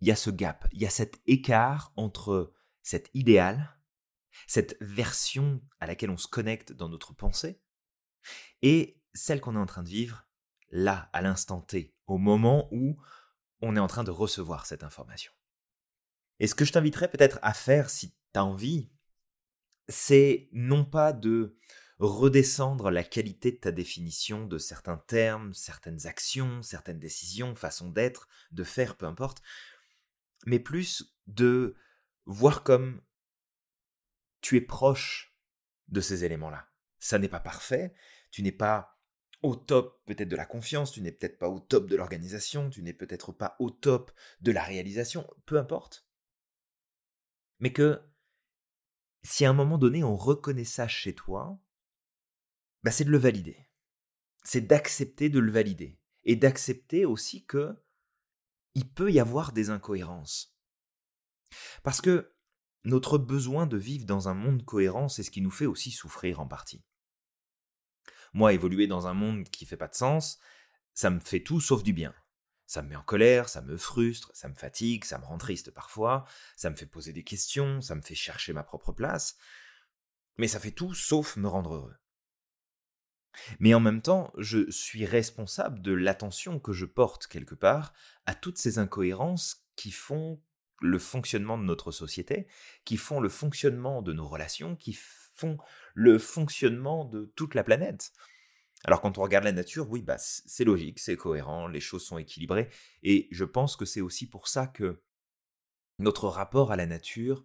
il 0.00 0.08
y 0.08 0.10
a 0.10 0.16
ce 0.16 0.30
gap, 0.30 0.66
il 0.72 0.82
y 0.82 0.86
a 0.86 0.90
cet 0.90 1.20
écart 1.26 1.92
entre 1.96 2.52
cet 2.82 3.08
idéal, 3.14 3.78
cette 4.46 4.76
version 4.80 5.62
à 5.80 5.86
laquelle 5.86 6.10
on 6.10 6.16
se 6.16 6.28
connecte 6.28 6.72
dans 6.72 6.88
notre 6.88 7.14
pensée, 7.14 7.60
et 8.62 9.00
celle 9.14 9.40
qu'on 9.40 9.56
est 9.56 9.60
en 9.60 9.66
train 9.66 9.82
de 9.82 9.88
vivre 9.88 10.26
là, 10.70 11.10
à 11.12 11.20
l'instant 11.20 11.60
T, 11.60 11.94
au 12.06 12.18
moment 12.18 12.68
où 12.72 13.00
on 13.60 13.76
est 13.76 13.80
en 13.80 13.86
train 13.86 14.04
de 14.04 14.10
recevoir 14.10 14.66
cette 14.66 14.84
information. 14.84 15.32
Et 16.40 16.46
ce 16.46 16.54
que 16.54 16.64
je 16.64 16.72
t'inviterais 16.72 17.10
peut-être 17.10 17.38
à 17.42 17.52
faire 17.52 17.90
si 17.90 18.10
tu 18.10 18.16
as 18.34 18.44
envie, 18.44 18.90
c'est 19.88 20.48
non 20.52 20.84
pas 20.84 21.12
de 21.12 21.56
redescendre 21.98 22.90
la 22.90 23.04
qualité 23.04 23.52
de 23.52 23.58
ta 23.58 23.70
définition 23.70 24.46
de 24.46 24.58
certains 24.58 24.96
termes, 24.96 25.54
certaines 25.54 26.06
actions, 26.06 26.62
certaines 26.62 26.98
décisions, 26.98 27.54
façons 27.54 27.90
d'être, 27.90 28.28
de 28.50 28.64
faire, 28.64 28.96
peu 28.96 29.06
importe, 29.06 29.42
mais 30.46 30.58
plus 30.58 31.14
de 31.28 31.76
voir 32.26 32.64
comme 32.64 33.00
tu 34.42 34.56
es 34.56 34.60
proche 34.60 35.34
de 35.88 36.00
ces 36.00 36.24
éléments-là. 36.24 36.68
Ça 36.98 37.18
n'est 37.18 37.28
pas 37.28 37.40
parfait, 37.40 37.94
tu 38.30 38.42
n'es 38.42 38.52
pas 38.52 39.00
au 39.42 39.56
top 39.56 40.04
peut-être 40.04 40.28
de 40.28 40.36
la 40.36 40.46
confiance, 40.46 40.92
tu 40.92 41.00
n'es 41.00 41.12
peut-être 41.12 41.38
pas 41.38 41.48
au 41.48 41.58
top 41.58 41.88
de 41.88 41.96
l'organisation, 41.96 42.70
tu 42.70 42.82
n'es 42.82 42.92
peut-être 42.92 43.32
pas 43.32 43.56
au 43.58 43.70
top 43.70 44.12
de 44.40 44.52
la 44.52 44.62
réalisation, 44.62 45.28
peu 45.46 45.58
importe. 45.58 46.06
Mais 47.58 47.72
que 47.72 48.00
si 49.22 49.44
à 49.44 49.50
un 49.50 49.54
moment 49.54 49.78
donné 49.78 50.04
on 50.04 50.16
reconnaît 50.16 50.64
ça 50.64 50.86
chez 50.88 51.14
toi, 51.14 51.60
bah 52.82 52.90
c'est 52.90 53.04
de 53.04 53.10
le 53.10 53.18
valider. 53.18 53.68
C'est 54.44 54.60
d'accepter 54.60 55.28
de 55.28 55.38
le 55.38 55.52
valider. 55.52 56.00
Et 56.24 56.36
d'accepter 56.36 57.04
aussi 57.04 57.44
que 57.44 57.76
il 58.74 58.88
peut 58.88 59.12
y 59.12 59.20
avoir 59.20 59.52
des 59.52 59.70
incohérences. 59.70 60.56
Parce 61.82 62.00
que 62.00 62.34
notre 62.84 63.18
besoin 63.18 63.66
de 63.66 63.76
vivre 63.76 64.06
dans 64.06 64.28
un 64.28 64.34
monde 64.34 64.64
cohérent, 64.64 65.08
c'est 65.08 65.22
ce 65.22 65.30
qui 65.30 65.40
nous 65.40 65.50
fait 65.50 65.66
aussi 65.66 65.90
souffrir 65.90 66.40
en 66.40 66.46
partie. 66.46 66.82
Moi, 68.32 68.52
évoluer 68.52 68.86
dans 68.86 69.06
un 69.06 69.14
monde 69.14 69.44
qui 69.44 69.66
fait 69.66 69.76
pas 69.76 69.88
de 69.88 69.94
sens, 69.94 70.38
ça 70.94 71.10
me 71.10 71.20
fait 71.20 71.42
tout 71.42 71.60
sauf 71.60 71.82
du 71.82 71.92
bien. 71.92 72.14
Ça 72.66 72.82
me 72.82 72.88
met 72.88 72.96
en 72.96 73.02
colère, 73.02 73.48
ça 73.48 73.60
me 73.60 73.76
frustre, 73.76 74.30
ça 74.34 74.48
me 74.48 74.54
fatigue, 74.54 75.04
ça 75.04 75.18
me 75.18 75.24
rend 75.24 75.36
triste 75.36 75.70
parfois, 75.70 76.24
ça 76.56 76.70
me 76.70 76.76
fait 76.76 76.86
poser 76.86 77.12
des 77.12 77.24
questions, 77.24 77.82
ça 77.82 77.94
me 77.94 78.00
fait 78.00 78.14
chercher 78.14 78.54
ma 78.54 78.62
propre 78.62 78.92
place, 78.92 79.36
mais 80.38 80.48
ça 80.48 80.58
fait 80.58 80.70
tout 80.70 80.94
sauf 80.94 81.36
me 81.36 81.48
rendre 81.48 81.74
heureux. 81.74 81.96
Mais 83.58 83.74
en 83.74 83.80
même 83.80 84.02
temps, 84.02 84.32
je 84.38 84.70
suis 84.70 85.04
responsable 85.04 85.82
de 85.82 85.92
l'attention 85.92 86.58
que 86.58 86.72
je 86.72 86.86
porte 86.86 87.26
quelque 87.26 87.54
part 87.54 87.92
à 88.26 88.34
toutes 88.34 88.58
ces 88.58 88.78
incohérences 88.78 89.66
qui 89.76 89.90
font 89.90 90.40
le 90.82 90.98
fonctionnement 90.98 91.58
de 91.58 91.64
notre 91.64 91.92
société, 91.92 92.46
qui 92.84 92.96
font 92.96 93.20
le 93.20 93.28
fonctionnement 93.28 94.02
de 94.02 94.12
nos 94.12 94.28
relations, 94.28 94.76
qui 94.76 94.96
font 95.34 95.56
le 95.94 96.18
fonctionnement 96.18 97.04
de 97.04 97.32
toute 97.36 97.54
la 97.54 97.64
planète. 97.64 98.12
Alors 98.84 99.00
quand 99.00 99.18
on 99.18 99.22
regarde 99.22 99.44
la 99.44 99.52
nature, 99.52 99.88
oui, 99.90 100.02
bah, 100.02 100.18
c'est 100.18 100.64
logique, 100.64 100.98
c'est 100.98 101.16
cohérent, 101.16 101.68
les 101.68 101.80
choses 101.80 102.04
sont 102.04 102.18
équilibrées, 102.18 102.68
et 103.02 103.28
je 103.30 103.44
pense 103.44 103.76
que 103.76 103.84
c'est 103.84 104.00
aussi 104.00 104.28
pour 104.28 104.48
ça 104.48 104.66
que 104.66 105.02
notre 105.98 106.28
rapport 106.28 106.72
à 106.72 106.76
la 106.76 106.86
nature 106.86 107.44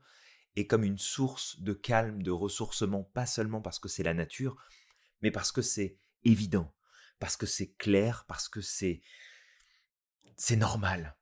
est 0.56 0.66
comme 0.66 0.84
une 0.84 0.98
source 0.98 1.60
de 1.60 1.74
calme, 1.74 2.24
de 2.24 2.32
ressourcement, 2.32 3.04
pas 3.04 3.28
seulement 3.28 3.62
parce 3.62 3.78
que 3.78 3.88
c'est 3.88 4.04
la 4.04 4.16
nature, 4.16 4.58
mais 5.22 5.30
parce 5.30 5.52
que 5.52 5.62
c'est 5.62 6.00
évident, 6.24 6.74
parce 7.20 7.38
que 7.38 7.46
c'est 7.46 7.74
clair, 7.74 8.26
parce 8.28 8.50
que 8.50 8.62
c'est 8.62 9.02
c'est 10.36 10.56
normal. 10.56 11.18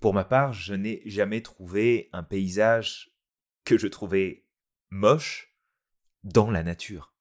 Pour 0.00 0.14
ma 0.14 0.24
part, 0.24 0.54
je 0.54 0.72
n'ai 0.72 1.02
jamais 1.04 1.42
trouvé 1.42 2.08
un 2.12 2.22
paysage 2.22 3.14
que 3.64 3.76
je 3.76 3.86
trouvais 3.86 4.46
moche 4.88 5.54
dans 6.24 6.50
la 6.50 6.62
nature. 6.62 7.14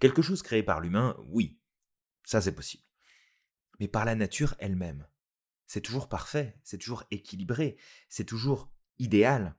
Quelque 0.00 0.22
chose 0.22 0.42
créé 0.42 0.62
par 0.62 0.80
l'humain, 0.80 1.16
oui, 1.28 1.60
ça 2.24 2.40
c'est 2.40 2.54
possible. 2.54 2.82
Mais 3.78 3.88
par 3.88 4.06
la 4.06 4.14
nature 4.14 4.54
elle-même. 4.58 5.06
C'est 5.66 5.82
toujours 5.82 6.08
parfait, 6.08 6.58
c'est 6.64 6.78
toujours 6.78 7.04
équilibré, 7.10 7.76
c'est 8.08 8.24
toujours 8.24 8.72
idéal. 8.98 9.54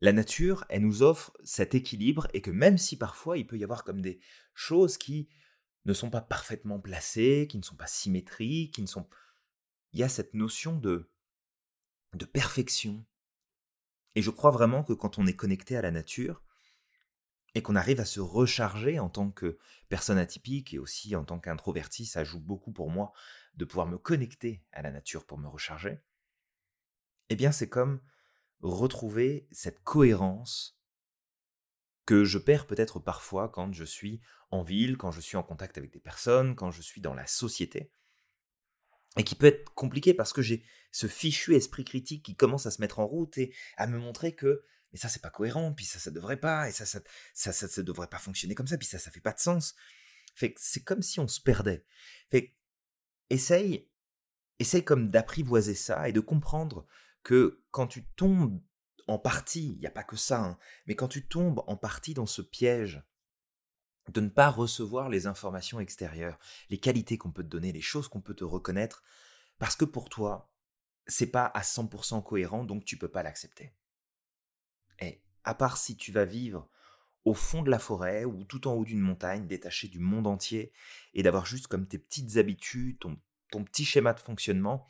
La 0.00 0.12
nature, 0.12 0.64
elle 0.68 0.82
nous 0.82 1.02
offre 1.02 1.32
cet 1.44 1.76
équilibre 1.76 2.26
et 2.34 2.42
que 2.42 2.50
même 2.50 2.76
si 2.76 2.98
parfois 2.98 3.38
il 3.38 3.46
peut 3.46 3.56
y 3.56 3.64
avoir 3.64 3.84
comme 3.84 4.02
des 4.02 4.20
choses 4.52 4.98
qui 4.98 5.28
ne 5.84 5.92
sont 5.92 6.10
pas 6.10 6.20
parfaitement 6.20 6.80
placées, 6.80 7.46
qui 7.48 7.56
ne 7.56 7.62
sont 7.62 7.76
pas 7.76 7.86
symétriques, 7.86 8.74
qui 8.74 8.82
ne 8.82 8.88
sont... 8.88 9.08
Il 9.92 10.00
y 10.00 10.02
a 10.02 10.08
cette 10.08 10.34
notion 10.34 10.76
de, 10.76 11.08
de 12.14 12.24
perfection. 12.24 13.04
Et 14.14 14.22
je 14.22 14.30
crois 14.30 14.50
vraiment 14.50 14.82
que 14.82 14.92
quand 14.92 15.18
on 15.18 15.26
est 15.26 15.36
connecté 15.36 15.76
à 15.76 15.82
la 15.82 15.90
nature, 15.90 16.42
et 17.54 17.62
qu'on 17.62 17.76
arrive 17.76 18.00
à 18.00 18.04
se 18.04 18.20
recharger 18.20 18.98
en 18.98 19.08
tant 19.08 19.30
que 19.30 19.58
personne 19.88 20.18
atypique 20.18 20.74
et 20.74 20.78
aussi 20.78 21.16
en 21.16 21.24
tant 21.24 21.38
qu'introverti, 21.38 22.06
ça 22.06 22.24
joue 22.24 22.40
beaucoup 22.40 22.72
pour 22.72 22.90
moi 22.90 23.12
de 23.54 23.64
pouvoir 23.64 23.86
me 23.86 23.98
connecter 23.98 24.62
à 24.72 24.82
la 24.82 24.90
nature 24.90 25.26
pour 25.26 25.38
me 25.38 25.48
recharger, 25.48 25.98
eh 27.30 27.36
bien 27.36 27.52
c'est 27.52 27.68
comme 27.68 28.00
retrouver 28.60 29.48
cette 29.50 29.82
cohérence 29.82 30.78
que 32.06 32.24
je 32.24 32.38
perds 32.38 32.66
peut-être 32.66 33.00
parfois 33.00 33.48
quand 33.48 33.72
je 33.72 33.84
suis 33.84 34.20
en 34.50 34.62
ville, 34.62 34.96
quand 34.96 35.10
je 35.10 35.20
suis 35.20 35.36
en 35.36 35.42
contact 35.42 35.78
avec 35.78 35.90
des 35.90 36.00
personnes, 36.00 36.54
quand 36.54 36.70
je 36.70 36.80
suis 36.80 37.00
dans 37.00 37.14
la 37.14 37.26
société, 37.26 37.90
et 39.18 39.24
qui 39.24 39.34
peut 39.34 39.46
être 39.46 39.74
compliqué 39.74 40.14
parce 40.14 40.32
que 40.32 40.42
j'ai 40.42 40.64
ce 40.90 41.06
fichu 41.06 41.54
esprit 41.54 41.84
critique 41.84 42.24
qui 42.24 42.34
commence 42.34 42.66
à 42.66 42.70
se 42.70 42.80
mettre 42.80 43.00
en 43.00 43.06
route 43.06 43.36
et 43.36 43.54
à 43.76 43.86
me 43.86 43.98
montrer 43.98 44.34
que 44.34 44.64
mais 44.92 44.98
ça 44.98 45.08
c'est 45.08 45.20
pas 45.20 45.30
cohérent, 45.30 45.72
puis 45.74 45.84
ça 45.84 45.98
ça 45.98 46.10
devrait 46.10 46.38
pas, 46.38 46.68
et 46.68 46.72
ça 46.72 46.86
ça 46.86 47.00
ça 47.34 47.52
ça, 47.52 47.82
devrait 47.82 48.06
pas 48.06 48.18
fonctionner 48.18 48.54
comme 48.54 48.66
ça, 48.66 48.78
puis 48.78 48.88
ça 48.88 48.98
ça 48.98 49.10
fait 49.10 49.20
pas 49.20 49.32
de 49.32 49.38
sens. 49.38 49.74
Fait 50.34 50.54
c'est 50.56 50.82
comme 50.82 51.02
si 51.02 51.20
on 51.20 51.28
se 51.28 51.40
perdait. 51.40 51.84
Fait 52.30 52.56
essaye 53.28 53.90
essaye 54.58 54.84
comme 54.84 55.10
d'apprivoiser 55.10 55.74
ça 55.74 56.08
et 56.08 56.12
de 56.12 56.20
comprendre 56.20 56.86
que 57.22 57.62
quand 57.70 57.86
tu 57.86 58.06
tombes 58.16 58.62
en 59.06 59.18
partie, 59.18 59.72
il 59.74 59.78
n'y 59.80 59.86
a 59.86 59.90
pas 59.90 60.04
que 60.04 60.16
ça, 60.16 60.42
hein, 60.42 60.58
mais 60.86 60.94
quand 60.94 61.08
tu 61.08 61.26
tombes 61.26 61.62
en 61.66 61.76
partie 61.76 62.14
dans 62.14 62.26
ce 62.26 62.42
piège 62.42 63.02
de 64.08 64.20
ne 64.20 64.28
pas 64.28 64.50
recevoir 64.50 65.08
les 65.08 65.26
informations 65.26 65.80
extérieures, 65.80 66.38
les 66.70 66.78
qualités 66.78 67.18
qu'on 67.18 67.32
peut 67.32 67.42
te 67.42 67.48
donner, 67.48 67.72
les 67.72 67.80
choses 67.80 68.08
qu'on 68.08 68.20
peut 68.20 68.34
te 68.34 68.44
reconnaître, 68.44 69.02
parce 69.58 69.76
que 69.76 69.84
pour 69.84 70.08
toi, 70.08 70.50
c'est 71.06 71.30
pas 71.30 71.46
à 71.46 71.62
100% 71.62 72.22
cohérent, 72.22 72.64
donc 72.64 72.84
tu 72.84 72.96
peux 72.96 73.08
pas 73.08 73.22
l'accepter 73.22 73.72
à 75.48 75.54
part 75.54 75.78
si 75.78 75.96
tu 75.96 76.12
vas 76.12 76.26
vivre 76.26 76.68
au 77.24 77.32
fond 77.32 77.62
de 77.62 77.70
la 77.70 77.78
forêt 77.78 78.26
ou 78.26 78.44
tout 78.44 78.68
en 78.68 78.74
haut 78.74 78.84
d'une 78.84 79.00
montagne, 79.00 79.46
détaché 79.46 79.88
du 79.88 79.98
monde 79.98 80.26
entier, 80.26 80.72
et 81.14 81.22
d'avoir 81.22 81.46
juste 81.46 81.68
comme 81.68 81.88
tes 81.88 81.98
petites 81.98 82.36
habitudes, 82.36 82.98
ton, 82.98 83.18
ton 83.50 83.64
petit 83.64 83.86
schéma 83.86 84.12
de 84.12 84.20
fonctionnement. 84.20 84.86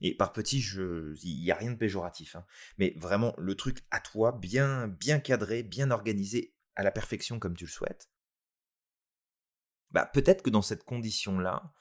Et 0.00 0.16
par 0.16 0.32
petit, 0.32 0.58
il 0.58 1.40
n'y 1.40 1.50
a 1.52 1.54
rien 1.54 1.70
de 1.70 1.76
péjoratif, 1.76 2.34
hein. 2.34 2.44
mais 2.76 2.92
vraiment 2.96 3.34
le 3.38 3.54
truc 3.54 3.84
à 3.92 4.00
toi, 4.00 4.32
bien, 4.32 4.88
bien 4.88 5.20
cadré, 5.20 5.62
bien 5.62 5.92
organisé, 5.92 6.54
à 6.74 6.82
la 6.82 6.90
perfection 6.90 7.38
comme 7.38 7.56
tu 7.56 7.64
le 7.64 7.70
souhaites. 7.70 8.10
Bah, 9.94 10.06
peut-être 10.06 10.42
que 10.42 10.50
dans 10.50 10.60
cette 10.60 10.82
condition-là, 10.82 11.72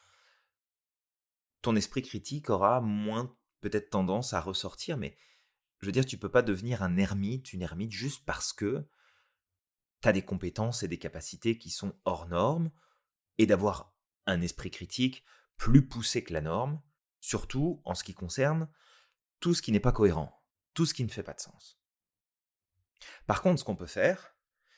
ton 1.63 1.75
esprit 1.75 2.03
critique 2.03 2.51
aura 2.51 2.79
moins 2.79 3.36
peut-être 3.60 3.89
tendance 3.89 4.34
à 4.34 4.39
ressortir, 4.39 4.98
mais 4.98 5.17
je 5.79 5.88
veux 5.88 5.91
dire, 5.91 6.05
tu 6.05 6.20
peux 6.20 6.29
pas 6.29 6.43
devenir 6.43 6.84
un 6.84 6.96
ermite, 6.98 7.53
une 7.53 7.63
ermite 7.63 7.91
juste 7.91 8.24
parce 8.24 8.53
que 8.53 8.88
tu 10.01 10.08
as 10.08 10.13
des 10.13 10.22
compétences 10.22 10.84
et 10.84 10.88
des 10.88 11.00
capacités 11.00 11.58
qui 11.58 11.72
sont 11.72 12.00
hors 12.05 12.27
normes 12.27 12.70
et 13.39 13.48
d'avoir 13.48 13.96
un 14.27 14.41
esprit 14.41 14.70
critique 14.70 15.25
plus 15.58 15.88
poussé 15.88 16.24
que 16.24 16.34
la 16.34 16.41
norme, 16.41 16.79
surtout 17.20 17.82
en 17.84 17.96
ce 17.96 18.03
qui 18.03 18.13
concerne 18.13 18.70
tout 19.39 19.55
ce 19.55 19.63
qui 19.63 19.72
n'est 19.72 19.79
pas 19.79 19.91
cohérent, 19.91 20.46
tout 20.75 20.86
ce 20.86 20.93
qui 20.93 21.03
ne 21.03 21.10
fait 21.10 21.24
pas 21.24 21.34
de 21.34 21.41
sens. 21.41 21.82
Par 23.25 23.41
contre, 23.41 23.60
ce 23.60 23.65
qu'on 23.65 23.75
peut 23.75 23.88
faire, 23.88 24.36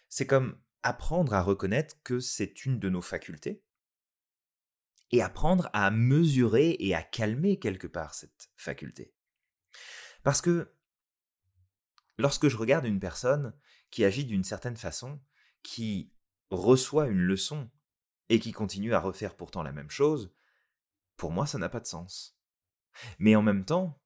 c'est 0.08 0.26
comme 0.26 0.58
apprendre 0.86 1.34
à 1.34 1.42
reconnaître 1.42 1.96
que 2.04 2.20
c'est 2.20 2.64
une 2.66 2.80
de 2.80 2.90
nos 2.90 3.02
facultés 3.02 3.64
et 5.12 5.22
apprendre 5.24 5.70
à 5.74 5.90
mesurer 5.90 6.76
et 6.80 6.94
à 6.94 7.02
calmer 7.02 7.58
quelque 7.58 7.88
part 7.88 8.14
cette 8.14 8.52
faculté. 8.56 9.12
Parce 10.24 10.42
que 10.42 10.72
lorsque 12.20 12.50
je 12.50 12.58
regarde 12.58 12.86
une 12.86 13.00
personne 13.00 13.56
qui 13.90 14.06
agit 14.06 14.26
d'une 14.26 14.44
certaine 14.44 14.78
façon, 14.78 15.20
qui 15.64 16.14
reçoit 16.52 17.08
une 17.08 17.22
leçon 17.22 17.72
et 18.30 18.40
qui 18.40 18.52
continue 18.52 18.94
à 18.94 19.00
refaire 19.00 19.36
pourtant 19.36 19.64
la 19.64 19.72
même 19.72 19.90
chose, 19.90 20.36
pour 21.18 21.32
moi 21.32 21.48
ça 21.48 21.58
n'a 21.58 21.70
pas 21.70 21.80
de 21.80 21.88
sens. 21.88 22.38
Mais 23.18 23.36
en 23.36 23.42
même 23.42 23.66
temps, 23.66 24.00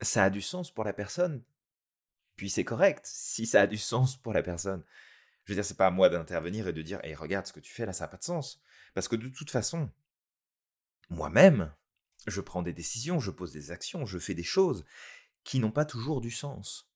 ça 0.00 0.24
a 0.24 0.30
du 0.30 0.42
sens 0.42 0.72
pour 0.72 0.82
la 0.82 0.92
personne. 0.92 1.44
Puis 2.34 2.50
c'est 2.50 2.64
correct 2.64 3.06
si 3.06 3.46
ça 3.46 3.60
a 3.60 3.66
du 3.68 3.78
sens 3.78 4.16
pour 4.16 4.32
la 4.32 4.42
personne. 4.42 4.84
Je 5.44 5.52
veux 5.52 5.56
dire, 5.56 5.64
c'est 5.64 5.76
pas 5.76 5.86
à 5.86 5.90
moi 5.90 6.08
d'intervenir 6.08 6.68
et 6.68 6.72
de 6.72 6.82
dire, 6.82 7.00
hey, 7.04 7.14
regarde 7.14 7.46
ce 7.46 7.52
que 7.52 7.60
tu 7.60 7.72
fais 7.72 7.86
là, 7.86 7.92
ça 7.92 8.04
n'a 8.04 8.08
pas 8.08 8.16
de 8.16 8.24
sens. 8.24 8.62
Parce 8.94 9.08
que 9.08 9.16
de 9.16 9.28
toute 9.28 9.50
façon, 9.50 9.90
moi-même, 11.10 11.72
je 12.26 12.40
prends 12.40 12.62
des 12.62 12.72
décisions, 12.72 13.20
je 13.20 13.30
pose 13.30 13.52
des 13.52 13.70
actions, 13.70 14.06
je 14.06 14.18
fais 14.18 14.34
des 14.34 14.42
choses 14.44 14.84
qui 15.42 15.58
n'ont 15.58 15.70
pas 15.70 15.84
toujours 15.84 16.20
du 16.20 16.30
sens. 16.30 16.90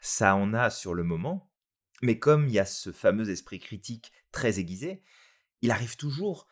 Ça 0.00 0.34
en 0.34 0.54
a 0.54 0.70
sur 0.70 0.94
le 0.94 1.04
moment, 1.04 1.50
mais 2.02 2.18
comme 2.18 2.48
il 2.48 2.54
y 2.54 2.58
a 2.58 2.64
ce 2.64 2.92
fameux 2.92 3.28
esprit 3.28 3.58
critique 3.58 4.12
très 4.32 4.58
aiguisé, 4.58 5.02
il 5.60 5.70
arrive 5.70 5.96
toujours 5.96 6.48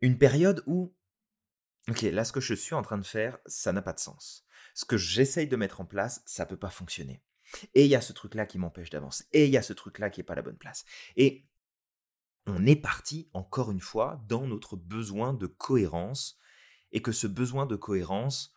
une 0.00 0.18
période 0.18 0.62
où, 0.66 0.94
ok, 1.88 2.02
là 2.02 2.24
ce 2.24 2.32
que 2.32 2.40
je 2.40 2.54
suis 2.54 2.74
en 2.74 2.82
train 2.82 2.98
de 2.98 3.06
faire, 3.06 3.38
ça 3.46 3.72
n'a 3.72 3.82
pas 3.82 3.92
de 3.92 4.00
sens. 4.00 4.46
Ce 4.74 4.86
que 4.86 4.96
j'essaye 4.96 5.48
de 5.48 5.56
mettre 5.56 5.82
en 5.82 5.84
place, 5.84 6.22
ça 6.24 6.44
ne 6.44 6.48
peut 6.48 6.56
pas 6.56 6.70
fonctionner. 6.70 7.22
Et 7.74 7.84
il 7.84 7.90
y 7.90 7.94
a 7.94 8.00
ce 8.00 8.12
truc-là 8.12 8.46
qui 8.46 8.58
m'empêche 8.58 8.90
d'avancer. 8.90 9.24
Et 9.32 9.46
il 9.46 9.50
y 9.50 9.56
a 9.56 9.62
ce 9.62 9.72
truc-là 9.72 10.10
qui 10.10 10.20
n'est 10.20 10.24
pas 10.24 10.34
la 10.34 10.42
bonne 10.42 10.56
place. 10.56 10.84
Et 11.16 11.46
on 12.46 12.66
est 12.66 12.76
parti, 12.76 13.28
encore 13.32 13.70
une 13.70 13.80
fois, 13.80 14.22
dans 14.28 14.46
notre 14.46 14.76
besoin 14.76 15.32
de 15.32 15.46
cohérence. 15.46 16.38
Et 16.92 17.00
que 17.00 17.12
ce 17.12 17.26
besoin 17.26 17.66
de 17.66 17.76
cohérence, 17.76 18.54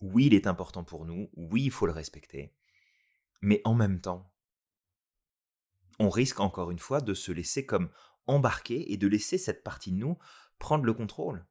oui, 0.00 0.26
il 0.26 0.34
est 0.34 0.46
important 0.46 0.84
pour 0.84 1.04
nous. 1.04 1.30
Oui, 1.34 1.64
il 1.64 1.70
faut 1.70 1.86
le 1.86 1.92
respecter. 1.92 2.54
Mais 3.40 3.60
en 3.64 3.74
même 3.74 4.00
temps, 4.00 4.32
on 5.98 6.10
risque 6.10 6.40
encore 6.40 6.70
une 6.70 6.78
fois 6.78 7.00
de 7.00 7.14
se 7.14 7.32
laisser 7.32 7.66
comme 7.66 7.90
embarquer 8.26 8.92
et 8.92 8.96
de 8.96 9.06
laisser 9.06 9.38
cette 9.38 9.62
partie 9.62 9.92
de 9.92 9.98
nous 9.98 10.18
prendre 10.58 10.84
le 10.84 10.92
contrôle. 10.92 11.46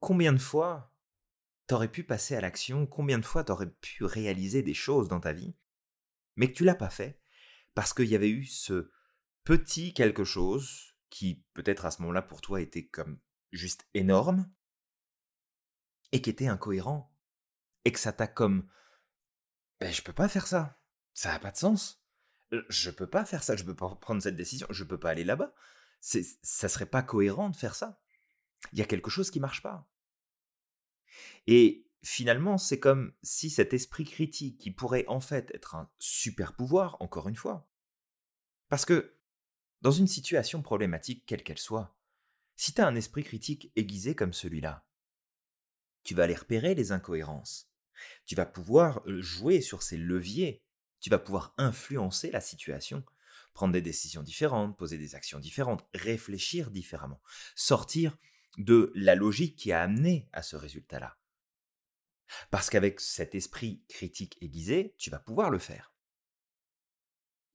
Combien 0.00 0.32
de 0.32 0.38
fois 0.38 0.92
t'aurais 1.68 1.92
pu 1.92 2.02
passer 2.02 2.34
à 2.34 2.40
l'action, 2.40 2.86
combien 2.86 3.18
de 3.18 3.24
fois 3.24 3.44
t'aurais 3.44 3.70
pu 3.70 4.04
réaliser 4.04 4.62
des 4.62 4.74
choses 4.74 5.06
dans 5.06 5.20
ta 5.20 5.32
vie, 5.32 5.54
mais 6.34 6.50
que 6.50 6.56
tu 6.56 6.64
l'as 6.64 6.74
pas 6.74 6.90
fait 6.90 7.20
parce 7.74 7.94
qu'il 7.94 8.06
y 8.06 8.16
avait 8.16 8.30
eu 8.30 8.44
ce 8.44 8.90
petit 9.44 9.94
quelque 9.94 10.24
chose 10.24 10.96
qui 11.10 11.44
peut-être 11.54 11.84
à 11.84 11.90
ce 11.90 12.02
moment-là 12.02 12.22
pour 12.22 12.40
toi 12.40 12.60
était 12.60 12.86
comme 12.86 13.20
juste 13.52 13.86
énorme 13.94 14.50
et 16.10 16.20
qui 16.22 16.30
était 16.30 16.48
incohérent 16.48 17.14
et 17.84 17.92
que 17.92 18.00
ça 18.00 18.12
t'a 18.12 18.26
comme 18.26 18.66
ben, 19.78 19.92
je 19.92 20.02
peux 20.02 20.12
pas 20.12 20.28
faire 20.28 20.46
ça, 20.46 20.80
ça 21.14 21.30
n'a 21.32 21.38
pas 21.38 21.52
de 21.52 21.56
sens. 21.56 22.02
Euh, 22.52 22.64
je 22.70 22.90
peux 22.90 23.06
pas 23.06 23.24
faire 23.24 23.42
ça, 23.44 23.56
je 23.56 23.64
peux 23.64 23.76
pas 23.76 23.94
prendre 23.96 24.22
cette 24.22 24.36
décision, 24.36 24.66
je 24.70 24.84
peux 24.84 24.98
pas 24.98 25.10
aller 25.10 25.24
là-bas. 25.24 25.54
Ça 26.00 26.68
serait 26.68 26.86
pas 26.86 27.02
cohérent 27.02 27.50
de 27.50 27.56
faire 27.56 27.74
ça. 27.74 28.00
Il 28.72 28.78
y 28.78 28.82
a 28.82 28.86
quelque 28.86 29.10
chose 29.10 29.30
qui 29.30 29.40
marche 29.40 29.62
pas. 29.62 29.86
Et 31.46 31.86
finalement, 32.02 32.58
c'est 32.58 32.80
comme 32.80 33.12
si 33.22 33.50
cet 33.50 33.74
esprit 33.74 34.04
critique, 34.04 34.58
qui 34.58 34.70
pourrait 34.70 35.04
en 35.08 35.20
fait 35.20 35.50
être 35.54 35.74
un 35.74 35.90
super 35.98 36.54
pouvoir, 36.54 36.96
encore 37.00 37.28
une 37.28 37.36
fois, 37.36 37.68
parce 38.68 38.84
que 38.84 39.16
dans 39.80 39.92
une 39.92 40.06
situation 40.06 40.62
problématique, 40.62 41.24
quelle 41.26 41.42
qu'elle 41.42 41.58
soit, 41.58 41.96
si 42.56 42.74
tu 42.74 42.80
as 42.80 42.86
un 42.86 42.96
esprit 42.96 43.22
critique 43.22 43.72
aiguisé 43.76 44.14
comme 44.14 44.32
celui-là, 44.32 44.86
tu 46.02 46.14
vas 46.14 46.24
aller 46.24 46.34
repérer 46.34 46.74
les 46.74 46.92
incohérences. 46.92 47.70
Tu 48.26 48.34
vas 48.34 48.46
pouvoir 48.46 49.02
jouer 49.06 49.60
sur 49.60 49.82
ces 49.82 49.96
leviers 49.96 50.62
tu 51.00 51.10
vas 51.10 51.18
pouvoir 51.18 51.54
influencer 51.58 52.30
la 52.30 52.40
situation, 52.40 53.04
prendre 53.54 53.72
des 53.72 53.82
décisions 53.82 54.22
différentes, 54.22 54.76
poser 54.76 54.98
des 54.98 55.14
actions 55.14 55.38
différentes, 55.38 55.86
réfléchir 55.94 56.70
différemment, 56.70 57.22
sortir 57.54 58.16
de 58.56 58.92
la 58.94 59.14
logique 59.14 59.56
qui 59.56 59.72
a 59.72 59.82
amené 59.82 60.28
à 60.32 60.42
ce 60.42 60.56
résultat-là. 60.56 61.16
Parce 62.50 62.70
qu'avec 62.70 63.00
cet 63.00 63.34
esprit 63.34 63.82
critique 63.88 64.38
aiguisé, 64.40 64.94
tu 64.98 65.10
vas 65.10 65.18
pouvoir 65.18 65.50
le 65.50 65.58
faire. 65.58 65.92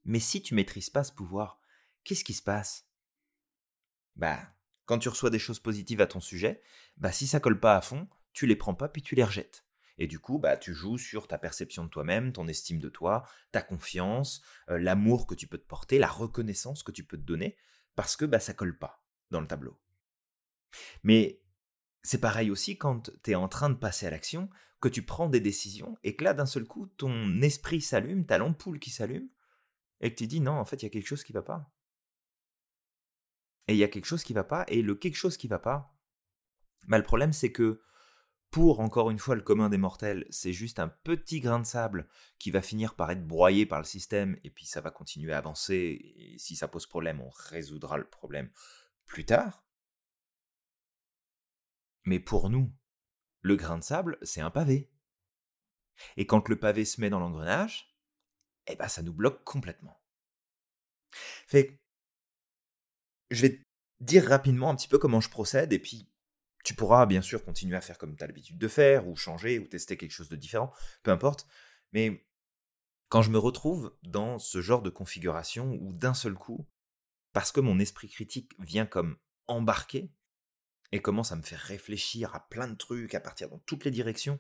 Mais 0.06 0.20
si 0.20 0.42
tu 0.42 0.56
maîtrises 0.56 0.90
pas 0.90 1.04
ce 1.04 1.12
pouvoir, 1.12 1.60
qu'est-ce 2.04 2.24
qui 2.24 2.34
se 2.34 2.44
passe? 2.44 2.88
Bah, 4.16 4.54
quand 4.86 5.00
tu 5.00 5.10
reçois 5.10 5.30
des 5.30 5.40
choses 5.40 5.60
positives 5.60 6.02
à 6.02 6.08
ton 6.08 6.20
sujet, 6.20 6.62
bah 6.98 7.12
si 7.12 7.26
ça 7.26 7.40
colle 7.40 7.60
pas 7.60 7.78
à 7.78 7.82
fond, 7.82 8.08
tu 8.34 8.46
les 8.46 8.56
prends 8.56 8.76
pas 8.76 8.90
puis 8.90 9.02
tu 9.02 9.16
les 9.16 9.24
rejettes. 9.24 9.66
Et 9.98 10.08
du 10.08 10.20
coup, 10.20 10.40
bah, 10.40 10.58
tu 10.58 10.74
joues 10.74 10.98
sur 10.98 11.28
ta 11.28 11.38
perception 11.38 11.86
de 11.86 11.90
toi-même, 11.90 12.34
ton 12.34 12.48
estime 12.48 12.80
de 12.80 12.90
toi, 12.90 13.28
ta 13.52 13.62
confiance, 13.62 14.42
euh, 14.70 14.80
l'amour 14.80 15.28
que 15.28 15.36
tu 15.36 15.48
peux 15.48 15.60
te 15.60 15.68
porter, 15.68 16.00
la 16.00 16.08
reconnaissance 16.08 16.84
que 16.84 16.92
tu 16.92 17.04
peux 17.04 17.18
te 17.18 17.24
donner, 17.24 17.56
parce 17.96 18.16
que 18.16 18.26
bah, 18.26 18.40
ça 18.40 18.54
colle 18.54 18.78
pas 18.78 19.06
dans 19.30 19.40
le 19.40 19.48
tableau. 19.48 19.80
Mais 21.04 21.42
c'est 22.02 22.20
pareil 22.20 22.52
aussi 22.52 22.78
quand 22.78 23.12
tu 23.24 23.32
es 23.32 23.36
en 23.36 23.48
train 23.48 23.70
de 23.70 23.76
passer 23.76 24.06
à 24.06 24.10
l'action, 24.10 24.50
que 24.82 24.90
tu 24.90 25.04
prends 25.04 25.30
des 25.30 25.40
décisions, 25.40 25.98
et 26.04 26.16
que 26.16 26.24
là, 26.26 26.34
d'un 26.34 26.46
seul 26.46 26.66
coup, 26.66 26.88
ton 26.98 27.42
esprit 27.42 27.82
s'allume, 27.82 28.26
ta 28.26 28.38
l'ampoule 28.38 28.80
qui 28.80 28.90
s'allume, 28.90 29.30
et 30.02 30.12
que 30.12 30.18
tu 30.18 30.28
dis 30.28 30.42
non, 30.42 30.54
en 30.54 30.66
fait, 30.66 30.82
il 30.82 30.86
y 30.86 30.88
a 30.88 30.90
quelque 30.90 31.08
chose 31.08 31.24
qui 31.24 31.32
va 31.32 31.42
pas. 31.42 31.72
Et 33.70 33.74
il 33.74 33.78
y 33.78 33.84
a 33.84 33.88
quelque 33.88 34.06
chose 34.06 34.24
qui 34.24 34.34
va 34.34 34.44
pas, 34.44 34.66
et 34.68 34.82
le 34.82 34.96
quelque 34.96 35.16
chose 35.16 35.38
qui 35.38 35.48
va 35.48 35.60
pas, 35.60 35.96
bah, 36.88 36.98
le 36.98 37.04
problème 37.04 37.34
c'est 37.34 37.52
que 37.52 37.82
pour 38.52 38.82
encore 38.82 39.10
une 39.10 39.18
fois 39.18 39.36
le 39.36 39.42
commun 39.42 39.70
des 39.70 39.78
mortels, 39.78 40.28
c'est 40.30 40.54
juste 40.54 40.80
un 40.80 40.88
petit 40.88 41.40
grain 41.40 41.60
de 41.60 41.66
sable 41.66 42.08
qui 42.38 42.52
va 42.52 42.62
finir 42.62 42.94
par 42.96 43.10
être 43.10 43.26
broyé 43.26 43.66
par 43.66 43.80
le 43.80 43.86
système 43.86 44.38
et 44.44 44.52
puis 44.52 44.66
ça 44.66 44.80
va 44.80 44.92
continuer 44.92 45.34
à 45.34 45.40
avancer 45.40 46.14
et 46.18 46.38
si 46.38 46.56
ça 46.56 46.68
pose 46.68 46.86
problème, 46.86 47.20
on 47.20 47.30
résoudra 47.30 47.98
le 47.98 48.08
problème 48.08 48.52
plus 49.06 49.26
tard. 49.26 49.66
Mais 52.06 52.20
pour 52.20 52.50
nous, 52.50 52.74
le 53.42 53.56
grain 53.56 53.78
de 53.78 53.84
sable, 53.84 54.18
c'est 54.22 54.42
un 54.42 54.52
pavé. 54.52 54.90
Et 56.18 56.26
quand 56.26 56.48
le 56.50 56.60
pavé 56.60 56.86
se 56.86 57.00
met 57.02 57.10
dans 57.10 57.20
l'engrenage, 57.20 57.96
eh 58.68 58.76
ben 58.76 58.88
ça 58.88 59.02
nous 59.02 59.14
bloque 59.14 59.44
complètement. 59.44 60.02
Je 61.52 63.42
vais 63.42 63.62
dire 64.00 64.28
rapidement 64.28 64.70
un 64.70 64.76
petit 64.76 64.88
peu 64.88 64.98
comment 64.98 65.22
je 65.22 65.30
procède 65.30 65.74
et 65.74 65.80
puis 65.80 66.10
tu 66.64 66.74
pourras 66.76 67.06
bien 67.06 67.22
sûr 67.22 67.44
continuer 67.44 67.76
à 67.76 67.82
faire 67.82 67.98
comme 67.98 68.16
tu 68.16 68.24
as 68.24 68.28
l'habitude 68.28 68.58
de 68.58 68.68
faire, 68.68 69.08
ou 69.08 69.16
changer, 69.16 69.60
ou 69.60 69.68
tester 69.68 69.98
quelque 69.98 70.12
chose 70.12 70.30
de 70.30 70.36
différent, 70.36 70.74
peu 71.04 71.12
importe. 71.12 71.46
Mais 71.92 72.26
quand 73.10 73.22
je 73.22 73.32
me 73.32 73.38
retrouve 73.38 73.96
dans 74.04 74.40
ce 74.40 74.62
genre 74.62 74.82
de 74.82 74.90
configuration 74.90 75.78
où 75.82 75.94
d'un 75.94 76.14
seul 76.14 76.36
coup, 76.36 76.68
parce 77.34 77.52
que 77.52 77.60
mon 77.60 77.80
esprit 77.80 78.08
critique 78.08 78.54
vient 78.60 78.86
comme 78.86 79.18
embarquer 79.48 80.12
et 80.94 81.02
commence 81.02 81.32
à 81.32 81.36
me 81.36 81.42
faire 81.42 81.60
réfléchir 81.60 82.36
à 82.36 82.48
plein 82.50 82.68
de 82.68 82.76
trucs, 82.76 83.16
à 83.16 83.20
partir 83.20 83.50
dans 83.50 83.58
toutes 83.66 83.84
les 83.84 83.90
directions, 83.90 84.40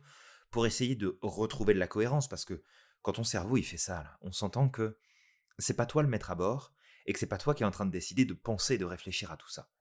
pour 0.51 0.67
essayer 0.67 0.95
de 0.95 1.17
retrouver 1.23 1.73
de 1.73 1.79
la 1.79 1.87
cohérence, 1.87 2.29
parce 2.29 2.45
que 2.45 2.61
quand 3.01 3.13
ton 3.13 3.23
cerveau 3.23 3.57
il 3.57 3.63
fait 3.63 3.77
ça, 3.77 4.19
on 4.21 4.31
s'entend 4.31 4.69
que 4.69 4.99
c'est 5.57 5.75
pas 5.75 5.87
toi 5.87 6.03
le 6.03 6.09
maître 6.09 6.29
à 6.29 6.35
bord, 6.35 6.71
et 7.07 7.13
que 7.13 7.17
c'est 7.17 7.25
pas 7.25 7.39
toi 7.39 7.55
qui 7.55 7.63
es 7.63 7.65
en 7.65 7.71
train 7.71 7.87
de 7.87 7.91
décider 7.91 8.23
de 8.25 8.35
penser, 8.35 8.77
de 8.77 8.85
réfléchir 8.85 9.31
à 9.31 9.37
tout 9.37 9.49
ça. 9.49 9.71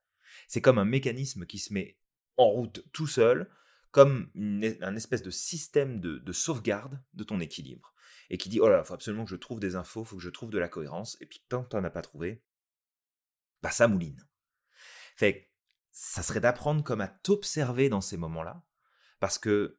C'est 0.48 0.62
comme 0.62 0.78
un 0.78 0.86
mécanisme 0.86 1.44
qui 1.44 1.58
se 1.58 1.74
met 1.74 1.98
en 2.38 2.48
route 2.48 2.82
tout 2.94 3.06
seul, 3.06 3.50
comme 3.90 4.30
un 4.34 4.96
espèce 4.96 5.22
de 5.22 5.30
système 5.30 6.00
de, 6.00 6.32
sauvegarde 6.32 6.98
de 7.12 7.22
ton 7.22 7.38
équilibre. 7.40 7.92
Et 8.30 8.38
qui 8.38 8.48
dit, 8.48 8.60
oh 8.60 8.68
là, 8.70 8.80
il 8.82 8.86
faut 8.86 8.94
absolument 8.94 9.24
que 9.24 9.30
je 9.30 9.36
trouve 9.36 9.60
des 9.60 9.76
infos, 9.76 10.04
faut 10.04 10.16
que 10.16 10.22
je 10.22 10.30
trouve 10.30 10.48
de 10.48 10.58
la 10.58 10.68
cohérence, 10.68 11.18
et 11.20 11.26
puis 11.26 11.44
tant 11.50 11.68
n'en 11.70 11.84
as 11.84 11.90
pas 11.90 12.00
trouvé, 12.00 12.42
bah 13.62 13.70
ça 13.70 13.88
mouline. 13.88 14.26
Fait 15.16 15.51
ça 15.92 16.22
serait 16.22 16.40
d'apprendre 16.40 16.82
comme 16.82 17.00
à 17.00 17.08
t'observer 17.08 17.88
dans 17.88 18.00
ces 18.00 18.16
moments-là, 18.16 18.64
parce 19.20 19.38
que 19.38 19.78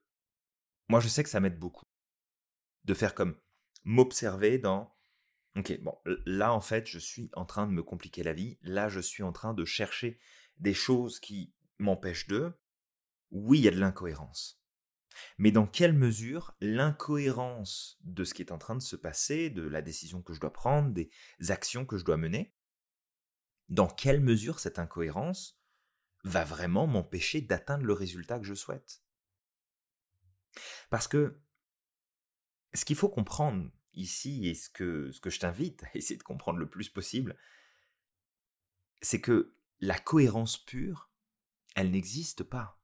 moi 0.88 1.00
je 1.00 1.08
sais 1.08 1.24
que 1.24 1.30
ça 1.30 1.40
m'aide 1.40 1.60
beaucoup. 1.60 1.86
De 2.86 2.94
faire 2.94 3.16
comme 3.16 3.38
m'observer 3.84 4.58
dans 4.60 4.94
Ok, 5.56 5.80
bon, 5.82 5.96
là 6.26 6.52
en 6.52 6.62
fait, 6.62 6.88
je 6.88 6.98
suis 6.98 7.30
en 7.34 7.46
train 7.46 7.68
de 7.68 7.72
me 7.72 7.84
compliquer 7.84 8.24
la 8.24 8.34
vie. 8.34 8.58
Là, 8.64 8.90
je 8.90 9.00
suis 9.00 9.22
en 9.22 9.32
train 9.32 9.54
de 9.54 9.66
chercher 9.66 10.20
des 10.58 10.74
choses 10.74 11.20
qui 11.20 11.54
m'empêche 11.78 12.28
de, 12.28 12.54
oui, 13.30 13.60
il 13.60 13.66
y 13.66 13.68
a 13.68 13.72
de 13.72 13.80
l'incohérence. 13.80 14.64
Mais 15.38 15.52
dans 15.52 15.68
quelle 15.68 15.94
mesure 15.94 16.56
l'incohérence 16.60 18.00
de 18.02 18.24
ce 18.24 18.34
qui 18.34 18.42
est 18.42 18.52
en 18.52 18.58
train 18.58 18.76
de 18.76 18.82
se 18.82 18.96
passer, 18.96 19.52
de 19.52 19.62
la 19.62 19.84
décision 19.84 20.24
que 20.24 20.34
je 20.34 20.40
dois 20.40 20.54
prendre, 20.54 20.92
des 20.92 21.12
actions 21.50 21.86
que 21.86 21.98
je 21.98 22.06
dois 22.06 22.18
mener, 22.18 22.56
dans 23.70 23.88
quelle 23.88 24.22
mesure 24.22 24.60
cette 24.60 24.80
incohérence 24.80 25.63
va 26.24 26.44
vraiment 26.44 26.88
m'empêcher 26.88 27.42
d'atteindre 27.42 27.86
le 27.86 27.94
résultat 27.94 28.40
que 28.40 28.46
je 28.46 28.54
souhaite 28.54 29.04
Parce 30.90 31.08
que 31.08 31.40
ce 32.74 32.86
qu'il 32.86 32.96
faut 32.96 33.10
comprendre 33.10 33.70
ici, 33.94 34.48
et 34.48 34.56
ce 34.56 34.70
que, 34.70 35.12
ce 35.12 35.20
que 35.20 35.30
je 35.30 35.40
t'invite 35.40 35.84
à 35.84 35.90
essayer 35.96 36.18
de 36.18 36.24
comprendre 36.24 36.60
le 36.60 36.70
plus 36.70 36.90
possible, 36.90 37.38
c'est 39.02 39.22
que 39.22 39.56
la 39.80 40.00
cohérence 40.00 40.58
pure, 40.58 41.12
elle 41.76 41.92
n'existe 41.92 42.44
pas. 42.44 42.80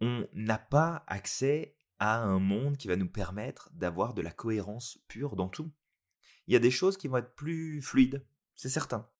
On 0.00 0.28
n'a 0.32 0.58
pas 0.58 1.04
accès 1.06 1.76
à 1.98 2.22
un 2.22 2.38
monde 2.38 2.76
qui 2.76 2.88
va 2.88 2.96
nous 2.96 3.10
permettre 3.10 3.70
d'avoir 3.74 4.14
de 4.14 4.22
la 4.22 4.30
cohérence 4.30 4.98
pure 5.08 5.36
dans 5.36 5.48
tout. 5.48 5.72
Il 6.46 6.54
y 6.54 6.56
a 6.56 6.60
des 6.60 6.70
choses 6.70 6.96
qui 6.96 7.08
vont 7.08 7.18
être 7.18 7.34
plus 7.34 7.82
fluides, 7.82 8.24
c'est 8.54 8.68
certain. 8.68 9.10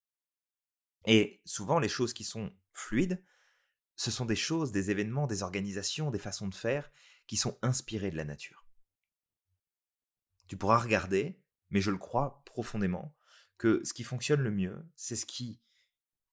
Et 1.06 1.40
souvent, 1.44 1.78
les 1.78 1.88
choses 1.88 2.12
qui 2.12 2.24
sont 2.24 2.52
fluides, 2.72 3.22
ce 3.96 4.10
sont 4.10 4.26
des 4.26 4.36
choses, 4.36 4.72
des 4.72 4.90
événements, 4.90 5.26
des 5.26 5.42
organisations, 5.42 6.10
des 6.10 6.18
façons 6.18 6.48
de 6.48 6.54
faire 6.54 6.90
qui 7.26 7.36
sont 7.36 7.58
inspirées 7.62 8.10
de 8.10 8.16
la 8.16 8.24
nature. 8.24 8.64
Tu 10.46 10.56
pourras 10.56 10.78
regarder 10.78 11.40
mais 11.70 11.80
je 11.80 11.90
le 11.90 11.98
crois 11.98 12.42
profondément, 12.44 13.14
que 13.56 13.82
ce 13.84 13.92
qui 13.92 14.04
fonctionne 14.04 14.40
le 14.40 14.50
mieux, 14.50 14.86
c'est 14.94 15.16
ce 15.16 15.26
qui 15.26 15.60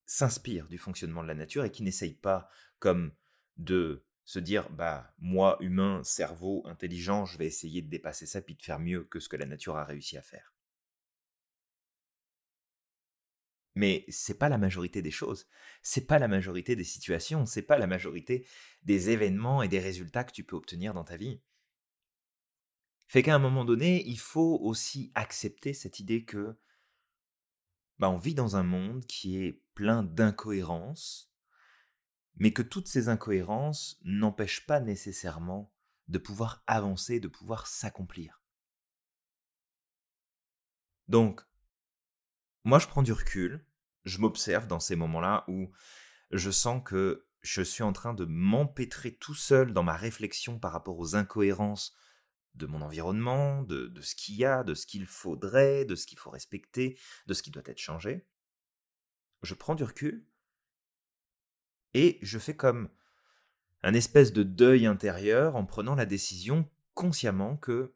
s'inspire 0.05 0.67
du 0.67 0.77
fonctionnement 0.77 1.23
de 1.23 1.27
la 1.27 1.33
nature 1.33 1.65
et 1.65 1.71
qui 1.71 1.83
n'essaye 1.83 2.13
pas 2.13 2.49
comme 2.79 3.11
de 3.57 4.05
se 4.23 4.39
dire 4.39 4.69
bah 4.69 5.13
moi 5.17 5.57
humain 5.59 6.03
cerveau 6.03 6.63
intelligent 6.67 7.25
je 7.25 7.37
vais 7.37 7.47
essayer 7.47 7.81
de 7.81 7.89
dépasser 7.89 8.25
ça 8.25 8.41
puis 8.41 8.55
de 8.55 8.61
faire 8.61 8.79
mieux 8.79 9.03
que 9.03 9.19
ce 9.19 9.29
que 9.29 9.37
la 9.37 9.45
nature 9.45 9.77
a 9.77 9.85
réussi 9.85 10.17
à 10.17 10.21
faire 10.21 10.54
mais 13.75 14.05
c'est 14.07 14.39
pas 14.39 14.49
la 14.49 14.57
majorité 14.57 15.01
des 15.01 15.11
choses. 15.11 15.47
C'est 15.83 16.07
pas 16.07 16.17
la 16.17 16.27
majorité 16.27 16.75
des 16.75 16.85
situations. 16.85 17.45
C'est 17.45 17.61
pas 17.61 17.77
la 17.77 17.87
majorité 17.87 18.47
des 18.83 19.09
événements 19.09 19.61
et 19.61 19.67
des 19.67 19.79
résultats 19.79 20.23
que 20.23 20.31
tu 20.31 20.43
peux 20.43 20.55
obtenir 20.55 20.93
dans 20.93 21.03
ta 21.03 21.17
vie. 21.17 21.41
Fait 23.07 23.21
qu'à 23.21 23.35
un 23.35 23.39
moment 23.39 23.65
donné 23.65 24.03
il 24.07 24.17
faut 24.17 24.59
aussi 24.61 25.11
accepter 25.13 25.73
cette 25.73 25.99
idée 25.99 26.23
que 26.25 26.57
bah, 27.99 28.09
on 28.09 28.17
vit 28.17 28.33
dans 28.33 28.55
un 28.55 28.63
monde 28.63 29.05
qui 29.05 29.37
est 29.37 29.61
plein 29.73 30.03
d'incohérences, 30.03 31.31
mais 32.35 32.51
que 32.51 32.61
toutes 32.61 32.87
ces 32.87 33.07
incohérences 33.07 33.99
n'empêchent 34.03 34.65
pas 34.65 34.79
nécessairement 34.79 35.71
de 36.07 36.17
pouvoir 36.17 36.63
avancer, 36.67 37.19
de 37.19 37.27
pouvoir 37.27 37.67
s'accomplir. 37.67 38.41
Donc, 41.07 41.41
moi 42.65 42.79
je 42.79 42.87
prends 42.87 43.03
du 43.03 43.13
recul, 43.13 43.63
je 44.03 44.17
m'observe 44.17 44.67
dans 44.67 44.79
ces 44.79 44.95
moments-là 44.95 45.45
où 45.47 45.71
je 46.31 46.51
sens 46.51 46.81
que 46.83 47.27
je 47.41 47.61
suis 47.61 47.83
en 47.83 47.93
train 47.93 48.15
de 48.15 48.25
m'empêtrer 48.25 49.15
tout 49.15 49.35
seul 49.35 49.71
dans 49.71 49.83
ma 49.83 49.95
réflexion 49.95 50.59
par 50.59 50.71
rapport 50.71 50.97
aux 50.97 51.15
incohérences 51.15 51.95
de 52.55 52.65
mon 52.65 52.81
environnement, 52.81 53.61
de, 53.61 53.93
ce 54.01 54.15
qu'il 54.15 54.35
y 54.35 54.45
a, 54.45 54.63
de 54.63 54.73
ce 54.73 54.87
qu'il 54.87 55.05
faudrait, 55.05 55.85
de 55.85 55.95
ce 55.95 56.07
qu'il 56.07 56.17
faut 56.17 56.31
respecter, 56.31 56.97
de 57.27 57.33
ce 57.33 57.43
qui 57.43 57.51
doit 57.51 57.63
être 57.65 57.77
changé. 57.77 58.27
Je 59.43 59.53
prends 59.53 59.75
du 59.75 59.83
recul 59.83 60.25
et 61.93 62.17
je 62.23 62.39
fais 62.39 62.55
comme 62.55 62.89
un 63.83 63.93
espèce 63.93 64.33
de 64.33 64.41
deuil 64.41 64.87
intérieur 64.87 65.55
en 65.55 65.65
prenant 65.65 65.93
la 65.93 66.07
décision 66.07 66.67
consciemment 66.95 67.57
que 67.57 67.93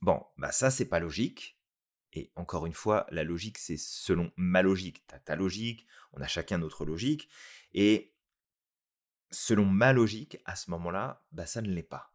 bon, 0.00 0.24
bah 0.38 0.50
ça 0.50 0.70
c'est 0.70 0.88
pas 0.88 1.00
logique. 1.00 1.60
Et 2.14 2.32
encore 2.36 2.66
une 2.66 2.72
fois, 2.72 3.06
la 3.10 3.24
logique 3.24 3.58
c'est 3.58 3.76
selon 3.76 4.32
ma 4.36 4.62
logique. 4.62 5.04
Ta 5.24 5.36
logique, 5.36 5.86
on 6.12 6.20
a 6.20 6.26
chacun 6.26 6.58
notre 6.58 6.84
logique. 6.84 7.28
Et 7.72 8.14
selon 9.30 9.66
ma 9.66 9.92
logique, 9.92 10.38
à 10.44 10.56
ce 10.56 10.70
moment-là, 10.70 11.24
bah 11.32 11.46
ça 11.46 11.60
ne 11.60 11.70
l'est 11.70 11.82
pas 11.82 12.14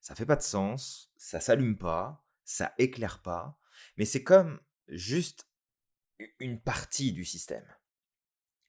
ça 0.00 0.14
fait 0.14 0.26
pas 0.26 0.36
de 0.36 0.42
sens, 0.42 1.12
ça 1.16 1.40
s'allume 1.40 1.76
pas, 1.76 2.24
ça 2.44 2.74
éclaire 2.78 3.20
pas, 3.20 3.60
mais 3.96 4.04
c'est 4.04 4.22
comme 4.22 4.60
juste 4.88 5.48
une 6.38 6.60
partie 6.60 7.12
du 7.12 7.24
système. 7.24 7.66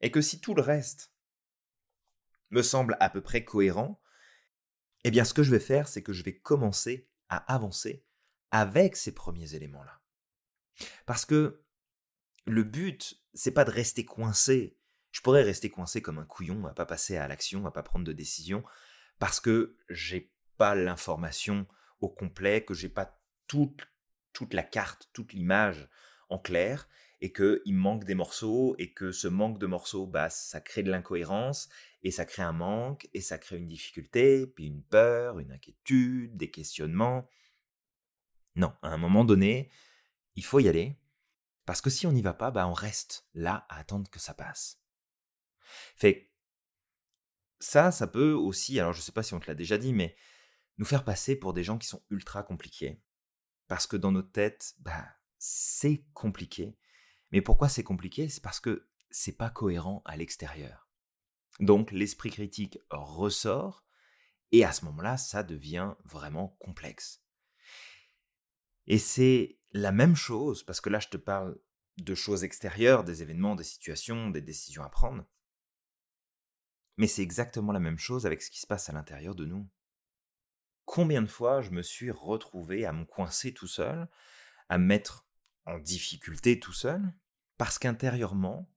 Et 0.02 0.12
que 0.12 0.22
si 0.22 0.40
tout 0.40 0.54
le 0.54 0.62
reste 0.62 1.14
me 2.52 2.62
semble 2.62 2.98
à 3.00 3.10
peu 3.10 3.22
près 3.22 3.44
cohérent, 3.44 4.02
eh 5.04 5.12
bien 5.12 5.24
ce 5.24 5.34
que 5.34 5.44
je 5.44 5.52
vais 5.52 5.60
faire, 5.60 5.88
c'est 5.88 6.04
que 6.04 6.14
je 6.14 6.24
vais 6.24 6.38
commencer 6.38 7.10
à 7.30 7.38
avancer 7.54 8.06
avec 8.52 8.96
ces 8.96 9.14
premiers 9.14 9.56
éléments-là. 9.56 9.99
Parce 11.06 11.26
que 11.26 11.62
le 12.46 12.64
but, 12.64 13.20
c'est 13.34 13.54
pas 13.54 13.66
de 13.66 13.72
rester 13.72 14.06
coincé. 14.06 14.78
Je 15.12 15.22
pourrais 15.22 15.44
rester 15.44 15.70
coincé 15.70 16.02
comme 16.02 16.20
un 16.20 16.26
couillon, 16.26 16.66
à 16.66 16.74
pas 16.74 16.86
passer 16.86 17.18
à 17.18 17.28
l'action, 17.28 17.66
à 17.66 17.72
pas 17.72 17.84
prendre 17.84 18.06
de 18.06 18.14
décision, 18.14 18.64
parce 19.18 19.40
que 19.40 19.76
j'ai 19.90 20.32
pas 20.58 20.76
l'information 20.76 21.68
au 22.00 22.10
complet, 22.10 22.64
que 22.64 22.74
j'ai 22.74 22.90
pas 22.90 23.22
toute, 23.48 23.88
toute 24.34 24.54
la 24.54 24.64
carte, 24.64 25.10
toute 25.14 25.34
l'image 25.34 25.90
en 26.30 26.38
clair, 26.38 26.88
et 27.22 27.34
qu'il 27.34 27.76
manque 27.76 28.06
des 28.06 28.16
morceaux, 28.16 28.76
et 28.78 28.94
que 28.94 29.12
ce 29.12 29.28
manque 29.28 29.60
de 29.60 29.66
morceaux, 29.66 30.08
bah, 30.08 30.30
ça 30.30 30.62
crée 30.62 30.84
de 30.84 30.92
l'incohérence, 30.92 31.70
et 32.04 32.12
ça 32.12 32.26
crée 32.26 32.44
un 32.44 32.54
manque, 32.54 33.10
et 33.14 33.22
ça 33.22 33.38
crée 33.38 33.58
une 33.58 33.68
difficulté, 33.68 34.48
puis 34.48 34.68
une 34.68 34.84
peur, 34.84 35.40
une 35.40 35.52
inquiétude, 35.52 36.38
des 36.38 36.50
questionnements. 36.50 37.28
Non, 38.56 38.74
à 38.82 38.90
un 38.90 38.98
moment 38.98 39.26
donné, 39.26 39.70
il 40.36 40.46
faut 40.46 40.60
y 40.60 40.68
aller, 40.68 41.00
parce 41.66 41.82
que 41.82 41.90
si 41.90 42.08
on 42.08 42.12
n'y 42.12 42.22
va 42.22 42.34
pas, 42.34 42.52
bah, 42.52 42.68
on 42.68 42.74
reste 42.74 43.28
là 43.34 43.66
à 43.70 43.80
attendre 43.80 44.10
que 44.10 44.20
ça 44.20 44.34
passe. 44.34 44.82
Fait 45.96 46.32
ça, 47.60 47.92
ça 47.92 48.08
peut 48.08 48.32
aussi, 48.32 48.80
alors 48.80 48.94
je 48.94 49.02
sais 49.02 49.12
pas 49.12 49.24
si 49.24 49.34
on 49.34 49.40
te 49.40 49.48
l'a 49.48 49.56
déjà 49.56 49.78
dit, 49.78 49.94
mais 49.94 50.16
nous 50.78 50.86
faire 50.86 51.04
passer 51.04 51.36
pour 51.36 51.54
des 51.54 51.64
gens 51.64 51.78
qui 51.78 51.88
sont 51.88 52.04
ultra 52.10 52.42
compliqués. 52.42 53.02
Parce 53.68 53.86
que 53.86 53.98
dans 53.98 54.12
notre 54.12 54.32
tête, 54.32 54.74
bah, 54.80 55.06
c'est 55.38 56.06
compliqué. 56.14 56.78
Mais 57.32 57.42
pourquoi 57.42 57.70
c'est 57.70 57.84
compliqué? 57.84 58.30
C'est 58.30 58.42
parce 58.42 58.60
que 58.60 58.90
c'est 59.12 59.38
pas 59.38 59.50
cohérent 59.50 60.02
à 60.06 60.18
l'extérieur. 60.18 60.90
Donc 61.60 61.92
l'esprit 61.92 62.32
critique 62.32 62.80
ressort 62.90 63.86
et 64.52 64.64
à 64.64 64.72
ce 64.72 64.86
moment-là, 64.86 65.18
ça 65.18 65.44
devient 65.44 65.94
vraiment 66.06 66.58
complexe. 66.60 67.24
Et 68.88 68.98
c'est 68.98 69.59
la 69.72 69.92
même 69.92 70.16
chose, 70.16 70.64
parce 70.64 70.82
que 70.82 70.90
là 70.90 71.00
je 71.00 71.10
te 71.10 71.18
parle 71.18 71.58
de 71.98 72.16
choses 72.16 72.44
extérieures, 72.44 73.04
des 73.04 73.22
événements, 73.22 73.56
des 73.56 73.64
situations, 73.64 74.30
des 74.30 74.42
décisions 74.42 74.84
à 74.84 74.90
prendre. 74.90 75.26
Mais 76.98 77.08
c'est 77.08 77.24
exactement 77.24 77.72
la 77.72 77.80
même 77.80 78.00
chose 78.00 78.26
avec 78.26 78.42
ce 78.42 78.50
qui 78.50 78.60
se 78.60 78.68
passe 78.68 78.90
à 78.90 78.94
l'intérieur 78.94 79.36
de 79.36 79.46
nous 79.46 79.70
combien 80.90 81.22
de 81.22 81.28
fois 81.28 81.62
je 81.62 81.70
me 81.70 81.84
suis 81.84 82.10
retrouvé 82.10 82.84
à 82.84 82.92
me 82.92 83.06
coincer 83.06 83.54
tout 83.54 83.68
seul, 83.68 84.08
à 84.70 84.80
me 84.80 84.86
mettre 84.86 85.28
en 85.68 85.78
difficulté 85.78 86.60
tout 86.60 86.74
seul, 86.74 87.14
parce 87.60 87.78
qu'intérieurement, 87.78 88.68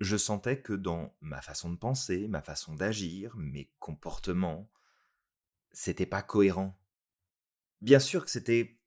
je 0.00 0.16
sentais 0.16 0.60
que 0.60 0.72
dans 0.72 1.14
ma 1.20 1.40
façon 1.40 1.70
de 1.70 1.76
penser, 1.76 2.26
ma 2.26 2.42
façon 2.42 2.74
d'agir, 2.74 3.36
mes 3.36 3.70
comportements, 3.78 4.68
c'était 5.70 6.04
pas 6.04 6.20
cohérent. 6.20 6.76
Bien 7.80 8.00
sûr 8.00 8.24
que 8.24 8.30
c'était, 8.32 8.80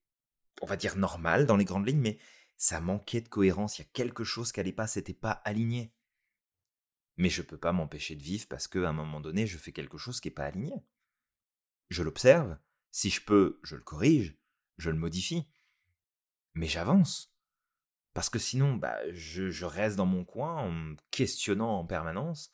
on 0.61 0.65
va 0.65 0.77
dire, 0.77 0.95
normal 0.95 1.45
dans 1.45 1.57
les 1.57 1.65
grandes 1.65 1.87
lignes, 1.87 2.01
mais 2.01 2.19
ça 2.57 2.79
manquait 2.79 3.21
de 3.21 3.27
cohérence, 3.27 3.77
il 3.77 3.81
y 3.81 3.85
a 3.85 3.89
quelque 3.93 4.23
chose 4.23 4.51
qui 4.51 4.59
allait 4.59 4.71
pas, 4.71 4.87
c'était 4.87 5.13
pas 5.13 5.31
aligné. 5.31 5.93
Mais 7.17 7.29
je 7.29 7.41
peux 7.41 7.57
pas 7.57 7.71
m'empêcher 7.71 8.15
de 8.15 8.23
vivre 8.23 8.47
parce 8.47 8.67
qu'à 8.67 8.89
un 8.89 8.93
moment 8.93 9.21
donné, 9.21 9.47
je 9.47 9.57
fais 9.57 9.71
quelque 9.71 9.97
chose 9.97 10.19
qui 10.19 10.27
n'est 10.27 10.33
pas 10.33 10.45
aligné. 10.45 10.73
Je 11.89 12.03
l'observe, 12.03 12.57
si 12.91 13.09
je 13.09 13.21
peux, 13.21 13.59
je 13.63 13.75
le 13.75 13.83
corrige, 13.83 14.37
je 14.77 14.89
le 14.89 14.97
modifie. 14.97 15.47
Mais 16.53 16.67
j'avance. 16.67 17.33
Parce 18.13 18.29
que 18.29 18.39
sinon, 18.39 18.75
bah, 18.75 18.97
je, 19.11 19.65
reste 19.65 19.97
dans 19.97 20.05
mon 20.05 20.23
coin 20.23 20.55
en 20.55 20.71
me 20.71 20.95
questionnant 21.11 21.79
en 21.79 21.85
permanence 21.85 22.51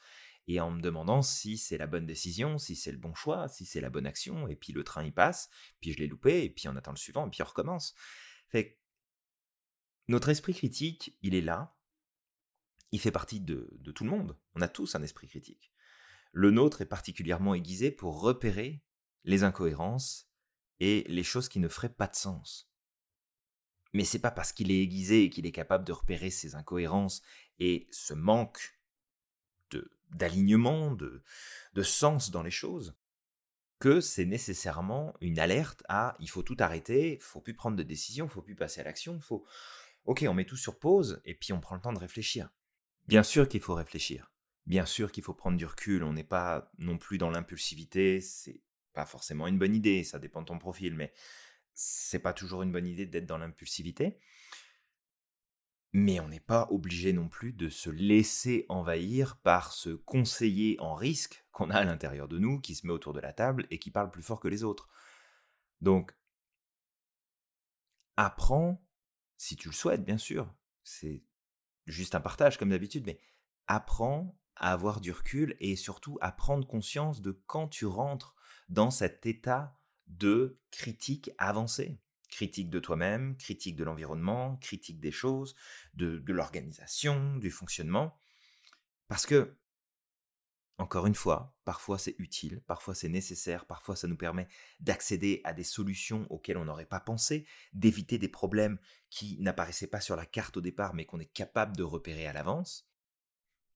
et 0.48 0.60
en 0.60 0.72
me 0.72 0.82
demandant 0.82 1.22
si 1.22 1.58
c'est 1.58 1.78
la 1.78 1.88
bonne 1.88 2.06
décision, 2.06 2.58
si 2.58 2.76
c'est 2.76 2.92
le 2.92 2.98
bon 2.98 3.14
choix, 3.14 3.48
si 3.48 3.66
c'est 3.66 3.82
la 3.82 3.90
bonne 3.90 4.06
action, 4.06 4.48
et 4.48 4.56
puis 4.56 4.74
le 4.74 4.84
train 4.84 5.04
y 5.04 5.12
passe, 5.12 5.50
puis 5.80 5.94
je 5.94 5.98
l'ai 5.98 6.08
loupé, 6.08 6.44
et 6.44 6.50
puis 6.50 6.68
on 6.68 6.76
attend 6.76 6.92
le 6.92 6.98
suivant, 6.98 7.28
et 7.28 7.30
puis 7.30 7.42
on 7.42 7.46
recommence. 7.46 7.96
Notre 10.08 10.30
esprit 10.30 10.54
critique, 10.54 11.18
il 11.22 11.36
est 11.36 11.42
là, 11.42 11.78
il 12.92 13.00
fait 13.00 13.12
partie 13.12 13.40
de, 13.40 13.80
tout 13.96 14.04
le 14.04 14.10
monde, 14.10 14.38
on 14.56 14.62
a 14.62 14.68
tous 14.68 14.96
un 14.96 15.04
esprit 15.04 15.28
critique. 15.28 15.72
Le 16.34 16.52
nôtre 16.52 16.82
est 16.82 16.86
particulièrement 16.86 17.56
aiguisé 17.56 17.92
pour 17.92 18.20
repérer 18.20 18.84
les 19.24 19.44
incohérences 19.44 20.30
et 20.80 21.06
les 21.08 21.24
choses 21.24 21.48
qui 21.48 21.60
ne 21.60 21.70
feraient 21.70 21.94
pas 21.94 22.08
de 22.08 22.16
sens. 22.16 22.70
Mais 23.94 24.04
c'est 24.04 24.20
pas 24.20 24.32
parce 24.32 24.52
qu'il 24.52 24.72
est 24.72 24.82
aiguisé 24.82 25.30
qu'il 25.30 25.46
est 25.46 25.52
capable 25.52 25.86
de 25.86 25.94
repérer 25.94 26.30
ces 26.30 26.56
incohérences 26.56 27.22
et 27.60 27.88
ce 27.92 28.14
manque 28.14 28.81
d'alignement, 30.12 30.92
de, 30.92 31.24
de 31.74 31.84
sens 31.84 32.32
dans 32.32 32.44
les 32.44 32.52
choses, 32.52 32.96
que 33.80 34.00
c'est 34.00 34.26
nécessairement 34.26 35.14
une 35.22 35.40
alerte 35.40 35.84
à 35.90 36.16
il 36.20 36.30
faut 36.30 36.44
tout 36.44 36.58
arrêter, 36.60 37.16
il 37.16 37.22
faut 37.22 37.42
plus 37.42 37.56
prendre 37.56 37.76
de 37.76 37.84
décision, 37.84 38.26
il 38.26 38.32
faut 38.32 38.44
plus 38.44 38.56
passer 38.56 38.80
à 38.82 38.84
l'action, 38.84 39.20
faut 39.20 39.46
OK, 40.06 40.24
on 40.28 40.34
met 40.34 40.46
tout 40.46 40.58
sur 40.58 40.80
pause 40.80 41.22
et 41.26 41.34
puis 41.34 41.52
on 41.54 41.60
prend 41.60 41.76
le 41.76 41.82
temps 41.82 41.94
de 41.94 42.00
réfléchir. 42.00 42.50
Bien 43.08 43.24
sûr 43.24 43.50
qu'il 43.50 43.62
faut 43.62 43.74
réfléchir. 43.74 44.32
Bien 44.68 44.86
sûr 44.86 45.12
qu'il 45.12 45.24
faut 45.24 45.34
prendre 45.34 45.58
du 45.58 45.66
recul, 45.66 46.04
on 46.04 46.14
n'est 46.14 46.24
pas 46.24 46.72
non 46.78 46.98
plus 46.98 47.18
dans 47.18 47.32
l'impulsivité, 47.32 48.22
c'est 48.22 48.62
pas 48.94 49.06
forcément 49.06 49.48
une 49.48 49.58
bonne 49.58 49.76
idée, 49.76 50.04
ça 50.04 50.20
dépend 50.20 50.42
de 50.42 50.48
ton 50.48 50.60
profil, 50.60 50.96
mais 50.96 51.12
c'est 51.74 52.20
pas 52.20 52.34
toujours 52.34 52.62
une 52.62 52.72
bonne 52.72 52.86
idée 52.86 53.06
d'être 53.06 53.26
dans 53.26 53.40
l'impulsivité. 53.40 54.20
Mais 55.94 56.20
on 56.20 56.30
n'est 56.30 56.40
pas 56.40 56.68
obligé 56.72 57.12
non 57.12 57.28
plus 57.28 57.52
de 57.52 57.70
se 57.70 57.90
laisser 57.90 58.66
envahir 58.70 59.38
par 59.38 59.74
ce 59.74 59.90
conseiller 59.90 60.80
en 60.80 60.96
risque 60.96 61.46
qu'on 61.52 61.70
a 61.70 61.76
à 61.76 61.84
l'intérieur 61.84 62.28
de 62.28 62.40
nous, 62.40 62.62
qui 62.62 62.76
se 62.76 62.88
met 62.88 62.94
autour 62.94 63.14
de 63.14 63.20
la 63.20 63.34
table 63.34 63.68
et 63.72 63.80
qui 63.80 63.92
parle 63.92 64.10
plus 64.10 64.24
fort 64.24 64.40
que 64.40 64.48
les 64.48 64.64
autres. 64.64 64.90
Donc, 65.82 66.16
apprends, 68.16 68.82
si 69.38 69.56
tu 69.56 69.68
le 69.68 69.74
souhaites, 69.74 70.06
bien 70.06 70.18
sûr, 70.18 70.54
c'est 70.84 71.24
juste 71.88 72.16
un 72.16 72.22
partage 72.22 72.58
comme 72.58 72.70
d'habitude, 72.70 73.06
mais 73.06 73.20
apprends 73.68 74.38
à 74.56 74.72
avoir 74.72 75.02
du 75.02 75.12
recul 75.12 75.58
et 75.60 75.76
surtout 75.76 76.18
à 76.22 76.32
prendre 76.32 76.68
conscience 76.68 77.22
de 77.22 77.32
quand 77.48 77.68
tu 77.68 77.86
rentres 77.86 78.36
dans 78.70 78.92
cet 78.92 79.26
état 79.26 79.78
de 80.08 80.60
critique 80.72 81.32
avancée. 81.38 82.00
Critique 82.32 82.70
de 82.70 82.80
toi-même, 82.80 83.38
critique 83.38 83.76
de 83.76 83.84
l'environnement, 83.84 84.56
critique 84.58 85.00
des 85.00 85.12
choses, 85.12 85.54
de, 85.94 86.24
l'organisation, 86.28 87.36
du 87.36 87.52
fonctionnement. 87.52 88.18
Parce 89.08 89.28
que, 89.28 89.58
encore 90.78 91.06
une 91.06 91.14
fois, 91.14 91.56
parfois 91.66 92.00
c'est 92.00 92.16
utile, 92.18 92.62
parfois 92.66 92.96
c'est 92.96 93.10
nécessaire, 93.10 93.66
parfois 93.66 93.96
ça 93.96 94.08
nous 94.08 94.18
permet 94.18 94.48
d'accéder 94.80 95.42
à 95.44 95.54
des 95.54 95.66
solutions 95.66 96.26
auxquelles 96.32 96.58
on 96.58 96.66
n'aurait 96.66 96.86
pas 96.86 97.02
pensé, 97.02 97.46
d'éviter 97.74 98.18
des 98.18 98.30
problèmes 98.30 98.80
qui 99.10 99.38
n'apparaissaient 99.42 99.86
pas 99.88 100.02
sur 100.02 100.16
la 100.16 100.26
carte 100.26 100.58
au 100.58 100.62
départ 100.62 100.94
mais 100.96 101.06
qu'on 101.06 101.20
est 101.20 101.34
capable 101.34 101.76
de 101.76 101.84
repérer 101.84 102.26
à 102.26 102.34
l'avance. 102.34 102.90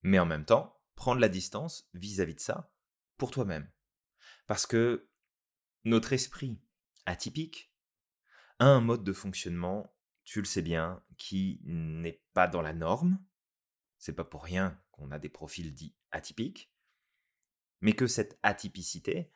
Mais 0.01 0.17
en 0.17 0.25
même 0.25 0.45
temps, 0.45 0.81
prendre 0.95 1.19
la 1.19 1.29
distance 1.29 1.89
vis-à-vis 1.93 2.35
de 2.35 2.39
ça 2.39 2.71
pour 3.17 3.31
toi-même. 3.31 3.69
Parce 4.47 4.65
que 4.65 5.09
notre 5.83 6.13
esprit 6.13 6.61
atypique 7.05 7.74
un 8.59 8.79
mode 8.81 9.03
de 9.03 9.13
fonctionnement, 9.13 9.95
tu 10.23 10.39
le 10.39 10.45
sais 10.45 10.61
bien, 10.61 11.03
qui 11.17 11.61
n'est 11.63 12.23
pas 12.33 12.47
dans 12.47 12.61
la 12.61 12.73
norme. 12.73 13.23
C'est 13.97 14.13
pas 14.13 14.23
pour 14.23 14.43
rien 14.43 14.81
qu'on 14.91 15.11
a 15.11 15.19
des 15.19 15.29
profils 15.29 15.73
dits 15.73 15.95
atypiques. 16.11 16.71
Mais 17.81 17.93
que 17.93 18.07
cette 18.07 18.39
atypicité, 18.43 19.31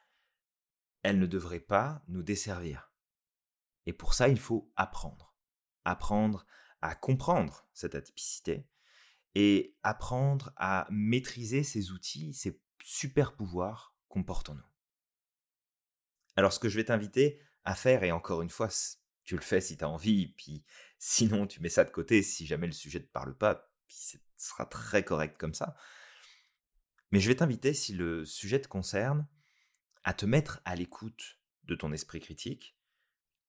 elle 1.03 1.19
ne 1.19 1.27
devrait 1.27 1.59
pas 1.59 2.03
nous 2.07 2.23
desservir. 2.23 2.91
Et 3.85 3.93
pour 3.93 4.13
ça, 4.13 4.29
il 4.29 4.39
faut 4.39 4.71
apprendre. 4.75 5.35
Apprendre 5.85 6.45
à 6.81 6.95
comprendre 6.95 7.67
cette 7.73 7.95
atypicité 7.95 8.67
et 9.35 9.77
apprendre 9.83 10.51
à 10.55 10.87
maîtriser 10.89 11.63
ces 11.63 11.91
outils, 11.91 12.33
ces 12.33 12.61
super 12.81 13.35
pouvoirs 13.35 13.95
qu'on 14.07 14.23
porte 14.23 14.49
en 14.49 14.55
nous. 14.55 14.69
Alors 16.35 16.53
ce 16.53 16.59
que 16.59 16.69
je 16.69 16.77
vais 16.77 16.85
t'inviter 16.85 17.41
à 17.65 17.75
faire, 17.75 18.03
et 18.03 18.11
encore 18.11 18.41
une 18.41 18.49
fois, 18.49 18.69
tu 19.29 19.35
le 19.35 19.41
fais 19.41 19.61
si 19.61 19.77
tu 19.77 19.83
as 19.83 19.89
envie, 19.89 20.29
puis 20.29 20.63
sinon 20.97 21.45
tu 21.45 21.61
mets 21.61 21.69
ça 21.69 21.83
de 21.83 21.91
côté 21.91 22.23
si 22.23 22.47
jamais 22.47 22.65
le 22.65 22.73
sujet 22.73 22.97
ne 22.97 23.03
te 23.03 23.11
parle 23.11 23.37
pas, 23.37 23.71
puis 23.85 23.95
ce 23.95 24.17
sera 24.37 24.65
très 24.65 25.03
correct 25.03 25.37
comme 25.37 25.53
ça. 25.53 25.75
Mais 27.11 27.19
je 27.19 27.27
vais 27.27 27.35
t'inviter, 27.35 27.75
si 27.75 27.93
le 27.93 28.25
sujet 28.25 28.59
te 28.59 28.67
concerne, 28.67 29.27
à 30.03 30.15
te 30.15 30.25
mettre 30.25 30.61
à 30.65 30.75
l'écoute 30.75 31.37
de 31.65 31.75
ton 31.75 31.93
esprit 31.93 32.19
critique, 32.19 32.75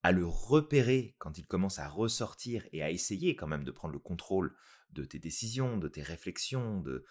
à 0.03 0.11
le 0.11 0.23
repérer 0.23 1.15
quand 1.17 1.39
il 1.39 1.47
commence 1.47 1.79
à 1.79 1.87
ressortir 1.87 2.63
et 2.73 2.83
à 2.83 2.91
essayer 2.91 3.35
quand 3.35 3.47
même 3.47 3.63
de 3.63 3.71
prendre 3.71 3.95
le 3.95 3.99
contrôle 3.99 4.55
de 4.91 5.03
tes 5.03 5.17
décisions, 5.17 5.77
de 5.77 5.87
tes 5.87 6.03
réflexions, 6.03 6.79
de 6.79 7.05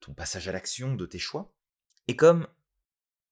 ton 0.00 0.14
passage 0.14 0.48
à 0.48 0.52
l'action, 0.52 0.96
de 0.96 1.06
tes 1.06 1.20
choix. 1.20 1.54
Et 2.08 2.16
comme 2.16 2.48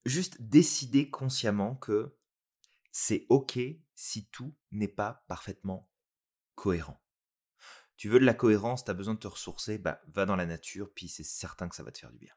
juste 0.05 0.41
décider 0.41 1.11
consciemment 1.11 1.75
que 1.75 2.15
c'est 3.01 3.27
OK 3.29 3.61
si 3.95 4.27
tout 4.27 4.57
n'est 4.73 4.89
pas 4.89 5.25
parfaitement 5.29 5.89
cohérent. 6.57 7.01
Tu 7.97 8.09
veux 8.09 8.19
de 8.19 8.25
la 8.25 8.35
cohérence, 8.35 8.85
tu 8.85 8.91
as 8.91 8.95
besoin 8.95 9.15
de 9.15 9.21
te 9.21 9.29
ressourcer, 9.29 9.79
bah 9.79 10.03
va 10.09 10.27
dans 10.27 10.35
la 10.35 10.47
nature, 10.47 10.93
puis 10.93 11.09
c'est 11.09 11.23
certain 11.23 11.69
que 11.69 11.77
ça 11.77 11.85
va 11.85 11.93
te 11.93 11.99
faire 11.99 12.11
du 12.11 12.19
bien. 12.19 12.35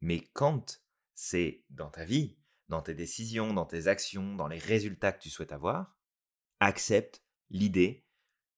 Mais 0.00 0.20
quand 0.32 0.82
c'est 1.14 1.66
dans 1.68 1.90
ta 1.90 2.06
vie, 2.06 2.38
dans 2.68 2.80
tes 2.80 2.94
décisions, 2.94 3.52
dans 3.52 3.66
tes 3.66 3.86
actions, 3.86 4.34
dans 4.34 4.48
les 4.48 4.58
résultats 4.58 5.12
que 5.12 5.20
tu 5.20 5.28
souhaites 5.28 5.52
avoir, 5.52 5.98
accepte 6.60 7.22
l'idée 7.50 8.06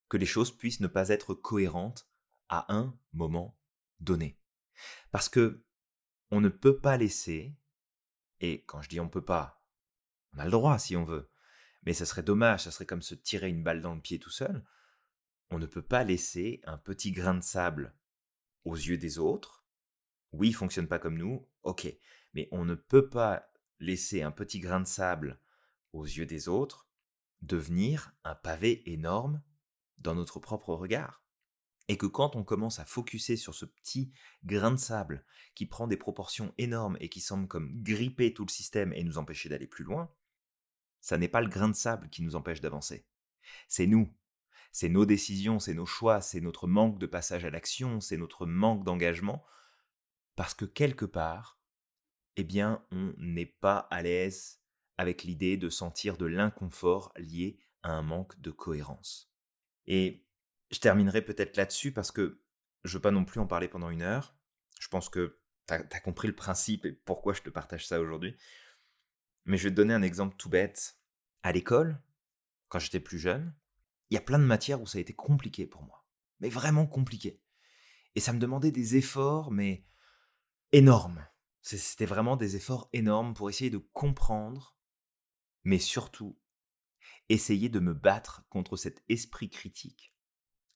que 0.08 0.16
les 0.16 0.26
choses 0.26 0.56
puissent 0.56 0.80
ne 0.80 0.86
pas 0.86 1.08
être 1.08 1.34
cohérentes 1.34 2.08
à 2.48 2.72
un 2.72 2.96
moment 3.12 3.58
donné. 3.98 4.38
Parce 5.10 5.28
que 5.28 5.64
on 6.30 6.40
ne 6.40 6.48
peut 6.48 6.78
pas 6.78 6.96
laisser, 6.96 7.56
et 8.38 8.64
quand 8.66 8.82
je 8.82 8.88
dis 8.88 9.00
on 9.00 9.08
peut 9.08 9.24
pas, 9.24 9.59
on 10.34 10.38
a 10.38 10.44
le 10.44 10.50
droit 10.50 10.78
si 10.78 10.96
on 10.96 11.04
veut, 11.04 11.30
mais 11.82 11.92
ça 11.92 12.06
serait 12.06 12.22
dommage, 12.22 12.64
ça 12.64 12.70
serait 12.70 12.86
comme 12.86 13.02
se 13.02 13.14
tirer 13.14 13.48
une 13.48 13.62
balle 13.62 13.80
dans 13.80 13.94
le 13.94 14.00
pied 14.00 14.18
tout 14.18 14.30
seul, 14.30 14.64
on 15.50 15.58
ne 15.58 15.66
peut 15.66 15.82
pas 15.82 16.04
laisser 16.04 16.60
un 16.64 16.78
petit 16.78 17.12
grain 17.12 17.34
de 17.34 17.42
sable 17.42 17.94
aux 18.64 18.76
yeux 18.76 18.98
des 18.98 19.18
autres. 19.18 19.64
Oui, 20.32 20.48
il 20.48 20.54
fonctionne 20.54 20.86
pas 20.86 20.98
comme 20.98 21.18
nous, 21.18 21.48
ok, 21.62 21.92
mais 22.34 22.48
on 22.52 22.64
ne 22.64 22.74
peut 22.74 23.08
pas 23.08 23.50
laisser 23.80 24.22
un 24.22 24.30
petit 24.30 24.60
grain 24.60 24.80
de 24.80 24.86
sable 24.86 25.40
aux 25.92 26.04
yeux 26.04 26.26
des 26.26 26.48
autres 26.48 26.88
devenir 27.42 28.12
un 28.22 28.34
pavé 28.34 28.82
énorme 28.90 29.42
dans 29.98 30.14
notre 30.14 30.38
propre 30.38 30.74
regard. 30.74 31.24
Et 31.88 31.96
que 31.96 32.06
quand 32.06 32.36
on 32.36 32.44
commence 32.44 32.78
à 32.78 32.84
focuser 32.84 33.36
sur 33.36 33.54
ce 33.54 33.64
petit 33.64 34.12
grain 34.44 34.70
de 34.70 34.76
sable 34.76 35.24
qui 35.56 35.66
prend 35.66 35.88
des 35.88 35.96
proportions 35.96 36.54
énormes 36.56 36.96
et 37.00 37.08
qui 37.08 37.20
semble 37.20 37.48
comme 37.48 37.82
gripper 37.82 38.32
tout 38.32 38.44
le 38.44 38.50
système 38.50 38.92
et 38.92 39.02
nous 39.02 39.18
empêcher 39.18 39.48
d'aller 39.48 39.66
plus 39.66 39.82
loin, 39.82 40.12
ça 41.00 41.18
n'est 41.18 41.28
pas 41.28 41.40
le 41.40 41.48
grain 41.48 41.68
de 41.68 41.74
sable 41.74 42.08
qui 42.08 42.22
nous 42.22 42.36
empêche 42.36 42.60
d'avancer. 42.60 43.06
C'est 43.68 43.86
nous. 43.86 44.12
C'est 44.72 44.88
nos 44.88 45.04
décisions, 45.04 45.58
c'est 45.58 45.74
nos 45.74 45.86
choix, 45.86 46.20
c'est 46.20 46.40
notre 46.40 46.66
manque 46.66 46.98
de 46.98 47.06
passage 47.06 47.44
à 47.44 47.50
l'action, 47.50 48.00
c'est 48.00 48.16
notre 48.16 48.46
manque 48.46 48.84
d'engagement. 48.84 49.44
Parce 50.36 50.54
que 50.54 50.64
quelque 50.64 51.04
part, 51.04 51.60
eh 52.36 52.44
bien, 52.44 52.84
on 52.92 53.12
n'est 53.18 53.46
pas 53.46 53.78
à 53.90 54.02
l'aise 54.02 54.60
avec 54.96 55.24
l'idée 55.24 55.56
de 55.56 55.70
sentir 55.70 56.16
de 56.16 56.26
l'inconfort 56.26 57.12
lié 57.16 57.58
à 57.82 57.92
un 57.92 58.02
manque 58.02 58.40
de 58.40 58.50
cohérence. 58.50 59.32
Et 59.86 60.24
je 60.70 60.78
terminerai 60.78 61.22
peut-être 61.22 61.56
là-dessus 61.56 61.92
parce 61.92 62.12
que 62.12 62.40
je 62.84 62.96
veux 62.96 63.00
pas 63.00 63.10
non 63.10 63.24
plus 63.24 63.40
en 63.40 63.46
parler 63.46 63.68
pendant 63.68 63.90
une 63.90 64.02
heure. 64.02 64.36
Je 64.78 64.88
pense 64.88 65.08
que 65.08 65.38
tu 65.66 65.74
as, 65.74 66.00
compris 66.00 66.28
le 66.28 66.34
principe 66.34 66.84
et 66.84 66.92
pourquoi 66.92 67.34
je 67.34 67.42
te 67.42 67.50
partage 67.50 67.86
ça 67.86 68.00
aujourd'hui. 68.00 68.36
Mais 69.50 69.56
je 69.56 69.64
vais 69.64 69.70
te 69.70 69.74
donner 69.74 69.94
un 69.94 70.02
exemple 70.02 70.36
tout 70.36 70.48
bête. 70.48 70.96
À 71.42 71.50
l'école, 71.50 72.00
quand 72.68 72.78
j'étais 72.78 73.00
plus 73.00 73.18
jeune, 73.18 73.52
il 74.08 74.14
y 74.14 74.16
a 74.16 74.20
plein 74.20 74.38
de 74.38 74.44
matières 74.44 74.80
où 74.80 74.86
ça 74.86 74.98
a 74.98 75.00
été 75.00 75.12
compliqué 75.12 75.66
pour 75.66 75.82
moi. 75.82 76.06
Mais 76.38 76.48
vraiment 76.48 76.86
compliqué. 76.86 77.42
Et 78.14 78.20
ça 78.20 78.32
me 78.32 78.38
demandait 78.38 78.70
des 78.70 78.94
efforts, 78.94 79.50
mais 79.50 79.84
énormes. 80.70 81.26
C'était 81.62 82.06
vraiment 82.06 82.36
des 82.36 82.54
efforts 82.54 82.90
énormes 82.92 83.34
pour 83.34 83.50
essayer 83.50 83.70
de 83.70 83.78
comprendre, 83.78 84.76
mais 85.64 85.80
surtout 85.80 86.38
essayer 87.28 87.68
de 87.68 87.80
me 87.80 87.92
battre 87.92 88.46
contre 88.50 88.76
cet 88.76 89.02
esprit 89.08 89.50
critique 89.50 90.14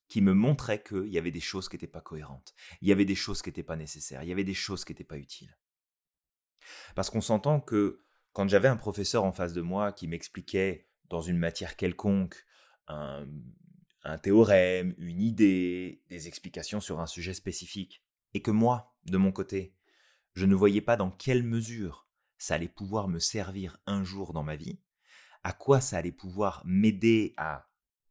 qui 0.09 0.19
me 0.19 0.33
montrait 0.33 0.83
qu'il 0.83 1.07
y 1.07 1.17
avait 1.17 1.31
des 1.31 1.39
choses 1.39 1.69
qui 1.69 1.75
n'étaient 1.75 1.87
pas 1.87 2.01
cohérentes, 2.01 2.53
il 2.81 2.89
y 2.89 2.91
avait 2.91 3.05
des 3.05 3.15
choses 3.15 3.41
qui 3.41 3.47
n'étaient 3.47 3.63
pas 3.63 3.77
nécessaires, 3.77 4.21
il 4.23 4.27
y 4.27 4.33
avait 4.33 4.43
des 4.43 4.53
choses 4.53 4.83
qui 4.83 4.91
n'étaient 4.91 5.05
pas 5.05 5.17
utiles. 5.17 5.57
Parce 6.93 7.09
qu'on 7.09 7.21
s'entend 7.21 7.61
que 7.61 8.05
quand 8.35 8.49
j'avais 8.49 8.67
un 8.67 8.75
professeur 8.75 9.23
en 9.23 9.31
face 9.31 9.53
de 9.53 9.61
moi 9.61 9.93
qui 9.93 10.09
m'expliquait 10.09 10.89
dans 11.05 11.21
une 11.21 11.37
matière 11.37 11.77
quelconque 11.77 12.45
un, 12.89 13.25
théorème, 14.21 14.93
une 14.97 15.21
idée, 15.21 16.03
des 16.09 16.27
explications 16.27 16.81
sur 16.81 16.99
un 16.99 17.07
sujet 17.07 17.33
spécifique, 17.33 18.03
et 18.33 18.41
que 18.41 18.51
moi, 18.51 18.93
de 19.05 19.17
mon 19.17 19.31
côté, 19.31 19.73
je 20.33 20.45
ne 20.45 20.53
voyais 20.53 20.81
pas 20.81 20.97
dans 20.97 21.11
quelle 21.11 21.43
mesure 21.43 22.09
ça 22.37 22.55
allait 22.55 22.67
pouvoir 22.67 23.07
me 23.07 23.19
servir 23.19 23.77
un 23.85 24.03
jour 24.03 24.33
dans 24.33 24.43
ma 24.43 24.57
vie, 24.57 24.81
à 25.43 25.53
quoi 25.53 25.79
ça 25.79 25.97
allait 25.97 26.11
pouvoir 26.11 26.61
m'aider 26.65 27.33
à 27.37 27.69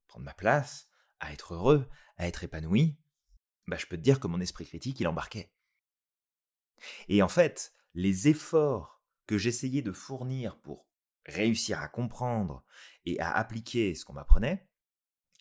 prendre 0.08 0.24
ma 0.24 0.32
place, 0.32 0.88
à 1.20 1.34
être 1.34 1.52
heureux, 1.52 1.86
à 2.16 2.26
être 2.26 2.44
épanoui, 2.44 2.96
bah 3.66 3.76
je 3.76 3.84
peux 3.84 3.98
te 3.98 4.02
dire 4.02 4.20
que 4.20 4.26
mon 4.26 4.40
esprit 4.40 4.64
critique, 4.64 5.00
il 5.00 5.06
embarquait. 5.06 5.52
Et 7.08 7.20
en 7.20 7.28
fait, 7.28 7.74
les 7.92 8.26
efforts 8.28 8.93
que 9.26 9.38
j'essayais 9.38 9.82
de 9.82 9.92
fournir 9.92 10.58
pour 10.60 10.86
réussir 11.26 11.80
à 11.80 11.88
comprendre 11.88 12.64
et 13.04 13.18
à 13.20 13.32
appliquer 13.32 13.94
ce 13.94 14.04
qu'on 14.04 14.12
m'apprenait, 14.12 14.68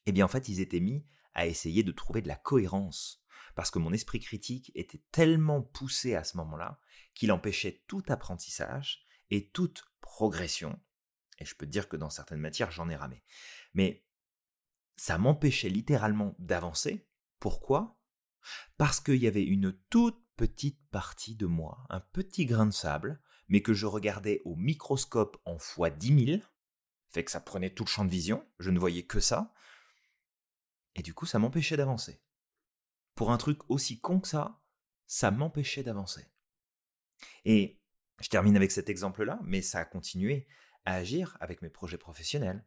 eh 0.06 0.12
bien 0.12 0.26
en 0.26 0.30
fait, 0.30 0.50
ils 0.50 0.60
étaient 0.60 0.80
mis 0.80 1.06
à 1.34 1.48
essayer 1.48 1.84
de 1.84 1.92
trouver 1.92 2.22
de 2.22 2.28
la 2.28 2.36
cohérence 2.36 3.24
parce 3.56 3.72
que 3.72 3.80
mon 3.80 3.94
esprit 3.94 4.20
critique 4.20 4.72
était 4.76 5.02
tellement 5.12 5.62
poussé 5.62 6.16
à 6.16 6.24
ce 6.24 6.38
moment-là 6.38 6.80
qu'il 7.14 7.32
empêchait 7.32 7.84
tout 7.88 8.04
apprentissage 8.08 9.06
et 9.30 9.50
toute 9.50 9.86
progression. 10.02 10.80
Et 11.40 11.46
je 11.46 11.56
peux 11.56 11.66
te 11.66 11.72
dire 11.72 11.88
que 11.88 11.98
dans 11.98 12.10
certaines 12.10 12.40
matières, 12.40 12.72
j'en 12.72 12.90
ai 12.90 12.96
ramé. 12.96 13.24
Mais 13.74 14.06
ça 14.96 15.18
m'empêchait 15.18 15.70
littéralement 15.70 16.36
d'avancer. 16.40 17.08
Pourquoi? 17.40 18.00
Parce 18.78 19.00
qu'il 19.00 19.22
y 19.22 19.28
avait 19.28 19.44
une 19.44 19.74
toute 19.90 20.20
petite 20.36 20.80
partie 20.90 21.36
de 21.36 21.46
moi, 21.46 21.86
un 21.90 22.00
petit 22.00 22.46
grain 22.46 22.66
de 22.66 22.72
sable, 22.72 23.22
mais 23.48 23.62
que 23.62 23.74
je 23.74 23.86
regardais 23.86 24.42
au 24.46 24.56
microscope 24.56 25.38
en 25.46 25.58
fois 25.58 25.90
dix 25.90 26.12
mille, 26.12 26.44
fait 27.10 27.24
que 27.24 27.32
ça 27.32 27.42
prenait 27.42 27.70
tout 27.70 27.84
le 27.84 27.90
champ 27.90 28.06
de 28.06 28.10
vision, 28.10 28.46
je 28.60 28.72
ne 28.72 28.80
voyais 28.80 29.04
que 29.04 29.20
ça, 29.20 29.54
et 30.96 31.02
du 31.02 31.14
coup 31.14 31.26
ça 31.26 31.40
m'empêchait 31.40 31.78
d'avancer 31.78 32.22
pour 33.16 33.32
un 33.32 33.38
truc 33.38 33.60
aussi 33.70 34.00
con 34.00 34.20
que 34.20 34.28
ça, 34.28 34.60
ça 35.06 35.32
m'empêchait 35.32 35.84
d'avancer. 35.84 36.26
Et 37.46 37.80
je 38.22 38.30
termine 38.30 38.56
avec 38.56 38.72
cet 38.72 38.90
exemple-là, 38.90 39.40
mais 39.44 39.62
ça 39.62 39.80
a 39.80 39.86
continué 39.86 40.48
à 40.86 40.96
agir 40.96 41.38
avec 41.40 41.62
mes 41.62 41.70
projets 41.70 41.98
professionnels, 41.98 42.66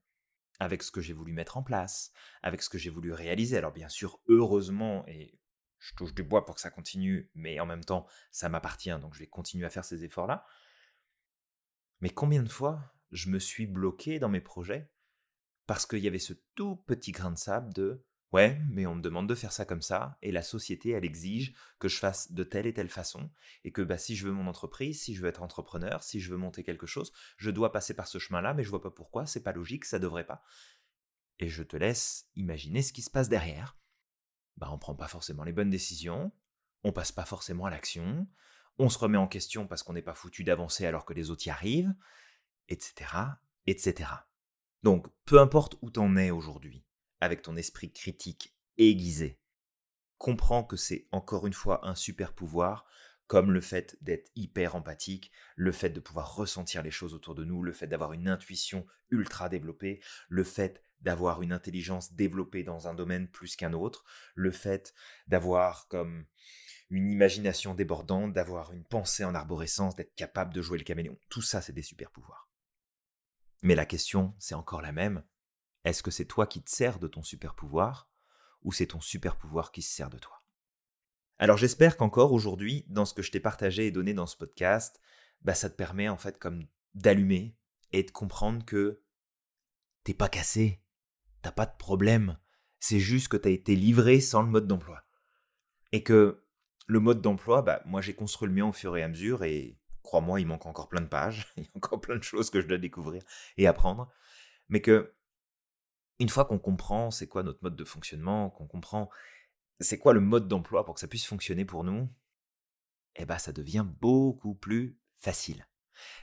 avec 0.59 0.83
ce 0.83 0.91
que 0.91 1.01
j'ai 1.01 1.13
voulu 1.13 1.33
mettre 1.33 1.57
en 1.57 1.63
place, 1.63 2.13
avec 2.43 2.63
ce 2.63 2.71
que 2.71 2.79
j'ai 2.79 2.91
voulu 2.91 3.13
réaliser. 3.13 3.57
Alors 3.59 3.73
bien 3.73 3.89
sûr, 3.89 4.21
heureusement, 4.29 5.07
et 5.07 5.39
je 5.79 5.95
touche 5.95 6.15
du 6.15 6.23
bois 6.23 6.47
pour 6.47 6.55
que 6.55 6.61
ça 6.61 6.71
continue, 6.71 7.31
mais 7.35 7.61
en 7.61 7.67
même 7.67 7.85
temps, 7.85 8.07
ça 8.31 8.49
m'appartient, 8.49 8.99
donc 9.01 9.15
je 9.15 9.21
vais 9.21 9.27
continuer 9.27 9.67
à 9.67 9.71
faire 9.71 9.85
ces 9.85 10.05
efforts-là. 10.05 10.47
Mais 12.01 12.11
combien 12.11 12.43
de 12.43 12.49
fois 12.49 12.95
je 13.11 13.31
me 13.31 13.39
suis 13.39 13.67
bloqué 13.67 14.19
dans 14.19 14.29
mes 14.29 14.41
projets 14.41 14.91
parce 15.67 15.87
qu'il 15.87 16.01
y 16.01 16.09
avait 16.09 16.19
ce 16.19 16.35
tout 16.55 16.77
petit 16.77 17.13
grain 17.13 17.33
de 17.33 17.39
sable 17.39 17.73
de 17.75 18.05
Ouais, 18.33 18.61
mais 18.69 18.87
on 18.87 18.97
me 18.97 19.01
demande 19.01 19.29
de 19.29 19.35
faire 19.35 19.53
ça 19.53 19.65
comme 19.65 19.83
ça, 19.83 20.19
et 20.21 20.33
la 20.33 20.43
société, 20.43 20.91
elle 20.91 21.05
exige 21.05 21.55
que 21.79 21.89
je 21.89 21.97
fasse 21.97 22.33
de 22.33 22.43
telle 22.43 22.67
et 22.67 22.75
telle 22.75 22.89
façon, 22.89 23.31
et 23.65 23.71
que 23.71 23.83
bah, 23.83 23.99
si 23.99 24.17
je 24.17 24.27
veux 24.27 24.33
mon 24.33 24.49
entreprise, 24.49 25.01
si 25.01 25.15
je 25.15 25.23
veux 25.23 25.29
être 25.29 25.43
entrepreneur, 25.43 26.03
si 26.03 26.21
je 26.21 26.31
veux 26.31 26.37
monter 26.37 26.65
quelque 26.65 26.87
chose, 26.87 27.13
je 27.37 27.51
dois 27.51 27.73
passer 27.73 27.95
par 27.95 28.09
ce 28.09 28.19
chemin-là, 28.19 28.53
mais 28.53 28.65
je 28.65 28.69
vois 28.69 28.83
pas 28.83 28.91
pourquoi, 28.91 29.27
c'est 29.27 29.43
pas 29.43 29.53
logique, 29.53 29.85
ça 29.85 30.01
devrait 30.01 30.27
pas. 30.27 30.43
Et 31.39 31.49
je 31.49 31.63
te 31.63 31.77
laisse 31.77 32.29
imaginer 32.35 32.83
ce 32.83 32.93
qui 32.93 33.03
se 33.03 33.11
passe 33.11 33.29
derrière. 33.29 33.79
Bah, 34.57 34.71
on 34.73 34.79
prend 34.79 34.97
pas 34.97 35.09
forcément 35.09 35.45
les 35.45 35.53
bonnes 35.53 35.71
décisions, 35.71 36.33
on 36.83 36.93
passe 36.93 37.13
pas 37.13 37.27
forcément 37.27 37.67
à 37.67 37.71
l'action, 37.71 38.27
on 38.79 38.89
se 38.89 38.99
remet 38.99 39.19
en 39.19 39.27
question 39.27 39.67
parce 39.67 39.83
qu'on 39.83 39.93
n'est 39.93 40.03
pas 40.03 40.15
foutu 40.15 40.45
d'avancer 40.45 40.87
alors 40.87 41.05
que 41.05 41.15
les 41.15 41.31
autres 41.31 41.47
y 41.47 41.51
arrivent, 41.51 41.95
etc., 42.69 43.11
etc. 43.67 44.11
Donc, 44.83 45.07
peu 45.25 45.41
importe 45.41 45.77
où 45.83 45.91
t'en 45.91 46.17
es 46.17 46.31
aujourd'hui, 46.31 46.85
avec 47.21 47.43
ton 47.43 47.57
esprit 47.57 47.93
critique 47.93 48.55
aiguisé. 48.79 49.41
Comprends 50.19 50.65
que 50.65 50.77
c'est 50.77 51.09
encore 51.13 51.47
une 51.47 51.53
fois 51.53 51.87
un 51.87 51.95
super 51.95 52.33
pouvoir, 52.33 52.87
comme 53.27 53.51
le 53.51 53.61
fait 53.61 53.99
d'être 54.01 54.31
hyper 54.37 54.77
empathique, 54.77 55.33
le 55.57 55.73
fait 55.73 55.91
de 55.91 56.01
pouvoir 56.01 56.37
ressentir 56.37 56.83
les 56.83 56.91
choses 56.91 57.15
autour 57.15 57.35
de 57.35 57.45
nous, 57.45 57.63
le 57.63 57.73
fait 57.73 57.87
d'avoir 57.87 58.13
une 58.13 58.29
intuition 58.29 58.87
ultra 59.11 59.49
développée, 59.49 60.01
le 60.29 60.45
fait 60.45 60.83
d'avoir 61.01 61.43
une 61.43 61.53
intelligence 61.53 62.15
développée 62.15 62.63
dans 62.63 62.89
un 62.89 62.95
domaine 62.95 63.29
plus 63.29 63.57
qu'un 63.57 63.73
autre, 63.73 64.05
le 64.35 64.51
fait 64.51 64.95
d'avoir 65.27 65.89
comme 65.89 66.27
une 66.91 67.11
imagination 67.11 67.75
débordante, 67.75 68.33
d'avoir 68.33 68.73
une 68.73 68.85
pensée 68.85 69.25
en 69.25 69.35
arborescence, 69.35 69.97
d'être 69.97 70.15
capable 70.15 70.55
de 70.55 70.63
jouer 70.63 70.79
le 70.79 70.85
caméléon. 70.85 71.19
Tout 71.29 71.43
ça, 71.43 71.61
c'est 71.61 71.73
des 71.73 71.83
super 71.83 72.11
pouvoirs. 72.11 72.49
Mais 73.63 73.75
la 73.75 73.87
question, 73.87 74.35
c'est 74.39 74.55
encore 74.55 74.83
la 74.83 74.93
même. 74.93 75.25
Est-ce 75.85 76.03
que 76.03 76.11
c'est 76.11 76.25
toi 76.25 76.47
qui 76.47 76.63
te 76.63 76.71
sers 76.71 76.99
de 76.99 77.09
ton 77.09 77.23
super 77.23 77.55
pouvoir 77.55 78.11
ou 78.63 78.73
c'est 78.73 78.87
ton 78.87 79.01
super 79.01 79.37
pouvoir 79.37 79.73
qui 79.73 79.83
se 79.83 79.95
sert 79.95 80.11
de 80.11 80.19
toi? 80.19 80.43
Alors 81.39 81.59
j'espère 81.59 81.97
qu'encore 81.97 82.33
aujourd'hui, 82.33 82.85
dans 82.89 83.05
ce 83.05 83.13
que 83.13 83.23
je 83.23 83.31
t'ai 83.31 83.41
partagé 83.41 83.87
et 83.87 83.91
donné 83.91 84.15
dans 84.15 84.27
ce 84.27 84.37
podcast, 84.37 85.01
bah 85.43 85.55
ça 85.55 85.69
te 85.69 85.77
permet 85.77 86.09
en 86.09 86.17
fait 86.17 86.39
comme 86.39 86.67
d'allumer 86.95 87.57
et 87.93 88.03
de 88.03 88.11
comprendre 88.11 88.65
que 88.65 89.03
t'es 90.03 90.15
pas 90.15 90.29
cassé, 90.29 90.83
t'as 91.43 91.53
pas 91.53 91.67
de 91.67 91.77
problème, 91.77 92.39
c'est 92.81 93.01
juste 93.01 93.29
que 93.29 93.37
t'as 93.37 93.51
été 93.51 93.77
livré 93.77 94.21
sans 94.21 94.43
le 94.43 94.49
mode 94.49 94.67
d'emploi. 94.67 95.05
Et 95.93 96.03
que 96.03 96.46
le 96.87 97.01
mode 97.01 97.21
d'emploi, 97.21 97.63
bah 97.63 97.83
moi 97.85 98.01
j'ai 98.01 98.15
construit 98.15 98.49
le 98.49 98.55
mien 98.55 98.67
au 98.67 98.73
fur 98.73 98.97
et 98.97 99.03
à 99.03 99.09
mesure 99.09 99.45
et 99.45 99.79
crois-moi, 100.03 100.41
il 100.41 100.47
manque 100.47 100.67
encore 100.67 100.89
plein 100.89 101.01
de 101.01 101.09
pages, 101.09 101.53
il 101.57 101.65
y 101.65 101.67
a 101.67 101.71
encore 101.75 102.01
plein 102.01 102.17
de 102.17 102.23
choses 102.23 102.51
que 102.51 102.61
je 102.61 102.67
dois 102.67 102.79
découvrir 102.79 103.23
et 103.57 103.67
apprendre, 103.67 104.11
mais 104.69 104.81
que 104.81 105.15
une 106.19 106.29
fois 106.29 106.45
qu'on 106.45 106.59
comprend 106.59 107.11
c'est 107.11 107.27
quoi 107.27 107.43
notre 107.43 107.63
mode 107.63 107.77
de 107.77 107.85
fonctionnement, 107.85 108.51
qu'on 108.51 108.67
comprend 108.67 109.11
c'est 109.81 109.99
quoi 109.99 110.15
le 110.15 110.21
mode 110.21 110.49
d'emploi 110.49 110.85
pour 110.85 110.95
que 110.95 111.01
ça 111.01 111.09
puisse 111.09 111.27
fonctionner 111.27 111.65
pour 111.65 111.85
nous, 111.85 112.09
eh 113.17 113.27
ben 113.27 113.39
ça 113.39 113.53
devient 113.53 113.85
beaucoup 114.01 114.55
plus 114.55 114.99
facile. 115.19 115.67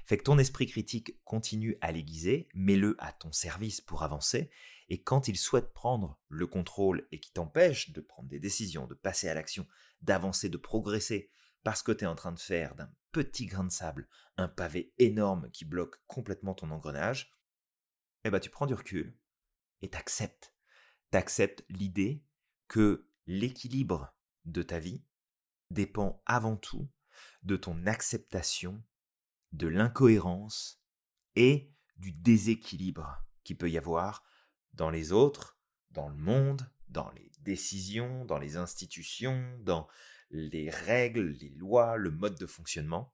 Fait 0.06 0.18
que 0.18 0.24
ton 0.24 0.38
esprit 0.38 0.68
critique 0.68 1.24
continue 1.24 1.78
à 1.82 1.92
l'aiguiser, 1.92 2.48
mets-le 2.54 2.96
à 3.00 3.12
ton 3.12 3.32
service 3.32 3.82
pour 3.82 4.04
avancer, 4.04 4.50
et 4.90 5.02
quand 5.02 5.28
il 5.28 5.38
souhaite 5.38 5.74
prendre 5.74 6.20
le 6.30 6.48
contrôle 6.48 7.08
et 7.12 7.20
qui 7.20 7.32
t'empêche 7.32 7.92
de 7.92 8.02
prendre 8.02 8.30
des 8.30 8.40
décisions, 8.40 8.88
de 8.88 8.96
passer 8.96 9.30
à 9.30 9.34
l'action, 9.34 9.68
d'avancer, 10.02 10.50
de 10.50 10.58
progresser, 10.58 11.30
parce 11.64 11.82
que 11.82 11.92
tu 11.92 12.04
es 12.04 12.08
en 12.08 12.16
train 12.16 12.34
de 12.34 12.40
faire 12.40 12.76
d'un 12.76 12.92
petit 13.12 13.46
grain 13.46 13.64
de 13.64 13.72
sable 13.72 14.08
un 14.38 14.48
pavé 14.48 14.94
énorme 14.98 15.50
qui 15.52 15.66
bloque 15.66 15.96
complètement 16.08 16.54
ton 16.54 16.72
engrenage, 16.72 17.34
eh 18.24 18.30
ben 18.30 18.40
tu 18.40 18.50
prends 18.50 18.66
du 18.66 18.74
recul, 18.74 19.18
et 19.82 19.90
t'acceptes. 19.90 20.54
T'acceptes 21.12 21.64
l'idée 21.70 22.24
que 22.68 23.08
l'équilibre 23.28 24.16
de 24.46 24.64
ta 24.64 24.80
vie 24.80 25.04
dépend 25.70 26.22
avant 26.26 26.58
tout 26.58 26.90
de 27.44 27.56
ton 27.56 27.86
acceptation 27.86 28.84
de 29.54 29.68
l'incohérence 29.68 30.84
et 31.36 31.72
du 31.98 32.12
déséquilibre 32.12 33.24
qui 33.44 33.56
peut 33.56 33.70
y 33.70 33.78
avoir 33.78 34.24
dans 34.74 34.90
les 34.90 35.12
autres, 35.12 35.60
dans 35.92 36.10
le 36.10 36.16
monde, 36.16 36.70
dans 36.88 37.10
les 37.12 37.32
décisions, 37.40 38.26
dans 38.26 38.40
les 38.40 38.58
institutions, 38.58 39.58
dans 39.62 39.88
les 40.30 40.70
règles, 40.70 41.30
les 41.30 41.50
lois, 41.50 41.98
le 41.98 42.12
mode 42.12 42.38
de 42.38 42.48
fonctionnement. 42.48 43.14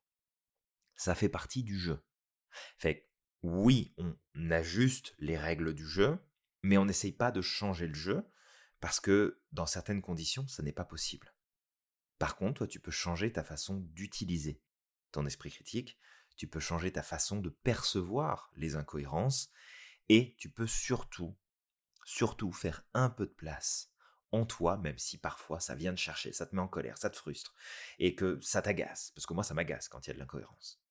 Ça 0.95 1.15
fait 1.15 1.29
partie 1.29 1.63
du 1.63 1.77
jeu. 1.77 2.03
Fait 2.77 3.09
oui, 3.41 3.93
on 3.97 4.51
ajuste 4.51 5.15
les 5.19 5.37
règles 5.37 5.73
du 5.73 5.87
jeu, 5.87 6.17
mais 6.61 6.77
on 6.77 6.85
n'essaye 6.85 7.13
pas 7.13 7.31
de 7.31 7.41
changer 7.41 7.87
le 7.87 7.93
jeu 7.93 8.25
parce 8.79 8.99
que 8.99 9.41
dans 9.51 9.65
certaines 9.65 10.01
conditions, 10.01 10.47
ça 10.47 10.63
n'est 10.63 10.73
pas 10.73 10.85
possible. 10.85 11.33
Par 12.17 12.35
contre, 12.35 12.59
toi, 12.59 12.67
tu 12.67 12.79
peux 12.79 12.91
changer 12.91 13.31
ta 13.31 13.43
façon 13.43 13.79
d'utiliser 13.93 14.61
ton 15.11 15.25
esprit 15.25 15.51
critique, 15.51 15.97
tu 16.39 16.47
peux 16.47 16.61
changer 16.61 16.93
ta 16.93 17.03
façon 17.03 17.41
de 17.41 17.49
percevoir 17.49 18.49
les 18.55 18.77
incohérences, 18.77 19.51
et 20.07 20.35
tu 20.37 20.49
peux 20.49 20.67
surtout, 20.67 21.37
surtout 22.05 22.53
faire 22.53 22.85
un 22.93 23.09
peu 23.09 23.25
de 23.25 23.33
place 23.33 23.91
en 24.31 24.45
toi, 24.45 24.77
même 24.77 24.97
si 24.97 25.17
parfois 25.17 25.59
ça 25.59 25.75
vient 25.75 25.91
de 25.91 25.97
chercher, 25.97 26.31
ça 26.31 26.45
te 26.45 26.55
met 26.55 26.61
en 26.61 26.69
colère, 26.69 26.97
ça 26.97 27.09
te 27.09 27.17
frustre, 27.17 27.53
et 27.99 28.15
que 28.15 28.39
ça 28.41 28.61
t'agace, 28.61 29.11
parce 29.13 29.25
que 29.25 29.33
moi 29.33 29.43
ça 29.43 29.53
m'agace 29.53 29.89
quand 29.89 30.07
il 30.07 30.07
y 30.07 30.11
a 30.11 30.13
de 30.13 30.19
l'incohérence. 30.19 30.81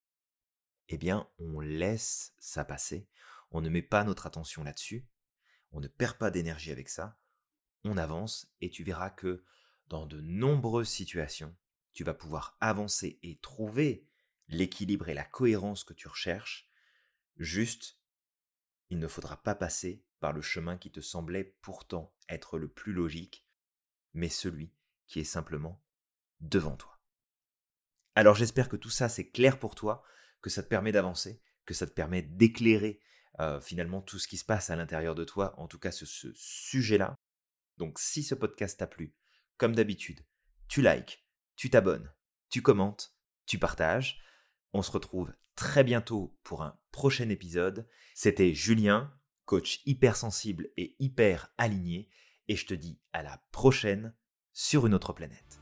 Eh 0.91 0.99
bien, 0.99 1.27
on 1.39 1.61
laisse 1.61 2.35
ça 2.39 2.67
passer, 2.67 3.09
on 3.51 3.63
ne 3.63 3.71
met 3.71 3.81
pas 3.81 4.05
notre 4.05 4.27
attention 4.27 4.63
là-dessus, 4.63 5.09
on 5.73 5.81
ne 5.81 5.89
perd 5.89 6.19
pas 6.19 6.31
d'énergie 6.31 6.73
avec 6.73 6.91
ça, 6.91 7.19
on 7.85 7.97
avance 7.97 8.53
et 8.61 8.69
tu 8.69 8.85
verras 8.85 9.09
que 9.09 9.43
dans 9.87 10.05
de 10.05 10.21
nombreuses 10.21 10.91
situations, 10.91 11.57
tu 11.95 12.05
vas 12.05 12.13
pouvoir 12.13 12.59
avancer 12.61 13.19
et 13.23 13.39
trouver 13.39 14.05
l'équilibre 14.49 15.09
et 15.09 15.15
la 15.15 15.25
cohérence 15.25 15.85
que 15.85 15.95
tu 15.95 16.09
recherches, 16.09 16.71
juste, 17.37 17.99
il 18.91 18.99
ne 18.99 19.09
faudra 19.09 19.43
pas 19.43 19.55
passer 19.55 20.05
par 20.21 20.33
le 20.33 20.43
chemin 20.43 20.77
qui 20.77 20.91
te 20.91 21.01
semblait 21.01 21.57
pourtant 21.63 22.15
être 22.29 22.59
le 22.59 22.69
plus 22.69 22.93
logique, 22.93 23.47
mais 24.15 24.29
celui 24.29 24.75
qui 25.07 25.21
est 25.21 25.25
simplement 25.25 25.83
devant 26.41 26.77
toi. 26.77 26.99
Alors 28.15 28.35
j'espère 28.35 28.69
que 28.69 28.77
tout 28.77 28.91
ça 28.91 29.09
c'est 29.09 29.31
clair 29.31 29.59
pour 29.59 29.75
toi, 29.75 30.03
que 30.41 30.51
ça 30.51 30.63
te 30.63 30.69
permet 30.69 30.93
d'avancer, 30.93 31.43
que 31.67 31.75
ça 31.75 31.87
te 31.87 31.93
permet 31.93 32.23
d'éclairer 32.23 33.01
euh, 33.41 33.61
finalement 33.61 34.03
tout 34.03 34.19
ce 34.19 34.27
qui 34.27 34.37
se 34.37 34.45
passe 34.45 34.71
à 34.71 34.77
l'intérieur 34.77 35.15
de 35.15 35.25
toi, 35.25 35.55
en 35.59 35.69
tout 35.69 35.79
cas 35.79 35.93
ce, 35.93 36.07
ce 36.07 36.33
sujet-là. 36.35 37.15
Donc 37.77 37.99
si 38.01 38.25
ce 38.25 38.35
podcast 38.35 38.79
t'a 38.79 38.87
plu, 38.87 39.15
comme 39.57 39.75
d'habitude, 39.75 40.25
tu 40.69 40.83
likes, 40.83 41.25
tu 41.57 41.71
t'abonnes, 41.71 42.13
tu 42.51 42.63
commentes, 42.63 43.15
tu 43.47 43.59
partages. 43.59 44.21
On 44.73 44.83
se 44.83 44.91
retrouve 44.91 45.33
très 45.55 45.83
bientôt 45.85 46.37
pour 46.45 46.63
un 46.63 46.79
prochain 46.93 47.29
épisode. 47.31 47.89
C'était 48.15 48.55
Julien, 48.55 49.13
coach 49.45 49.81
hypersensible 49.87 50.69
et 50.77 50.95
hyper 50.99 51.53
aligné, 51.59 52.09
et 52.49 52.57
je 52.57 52.67
te 52.67 52.75
dis 52.75 53.01
à 53.13 53.23
la 53.23 53.43
prochaine 53.51 54.15
sur 54.53 54.87
une 54.87 54.95
autre 54.95 55.13
planète. 55.13 55.61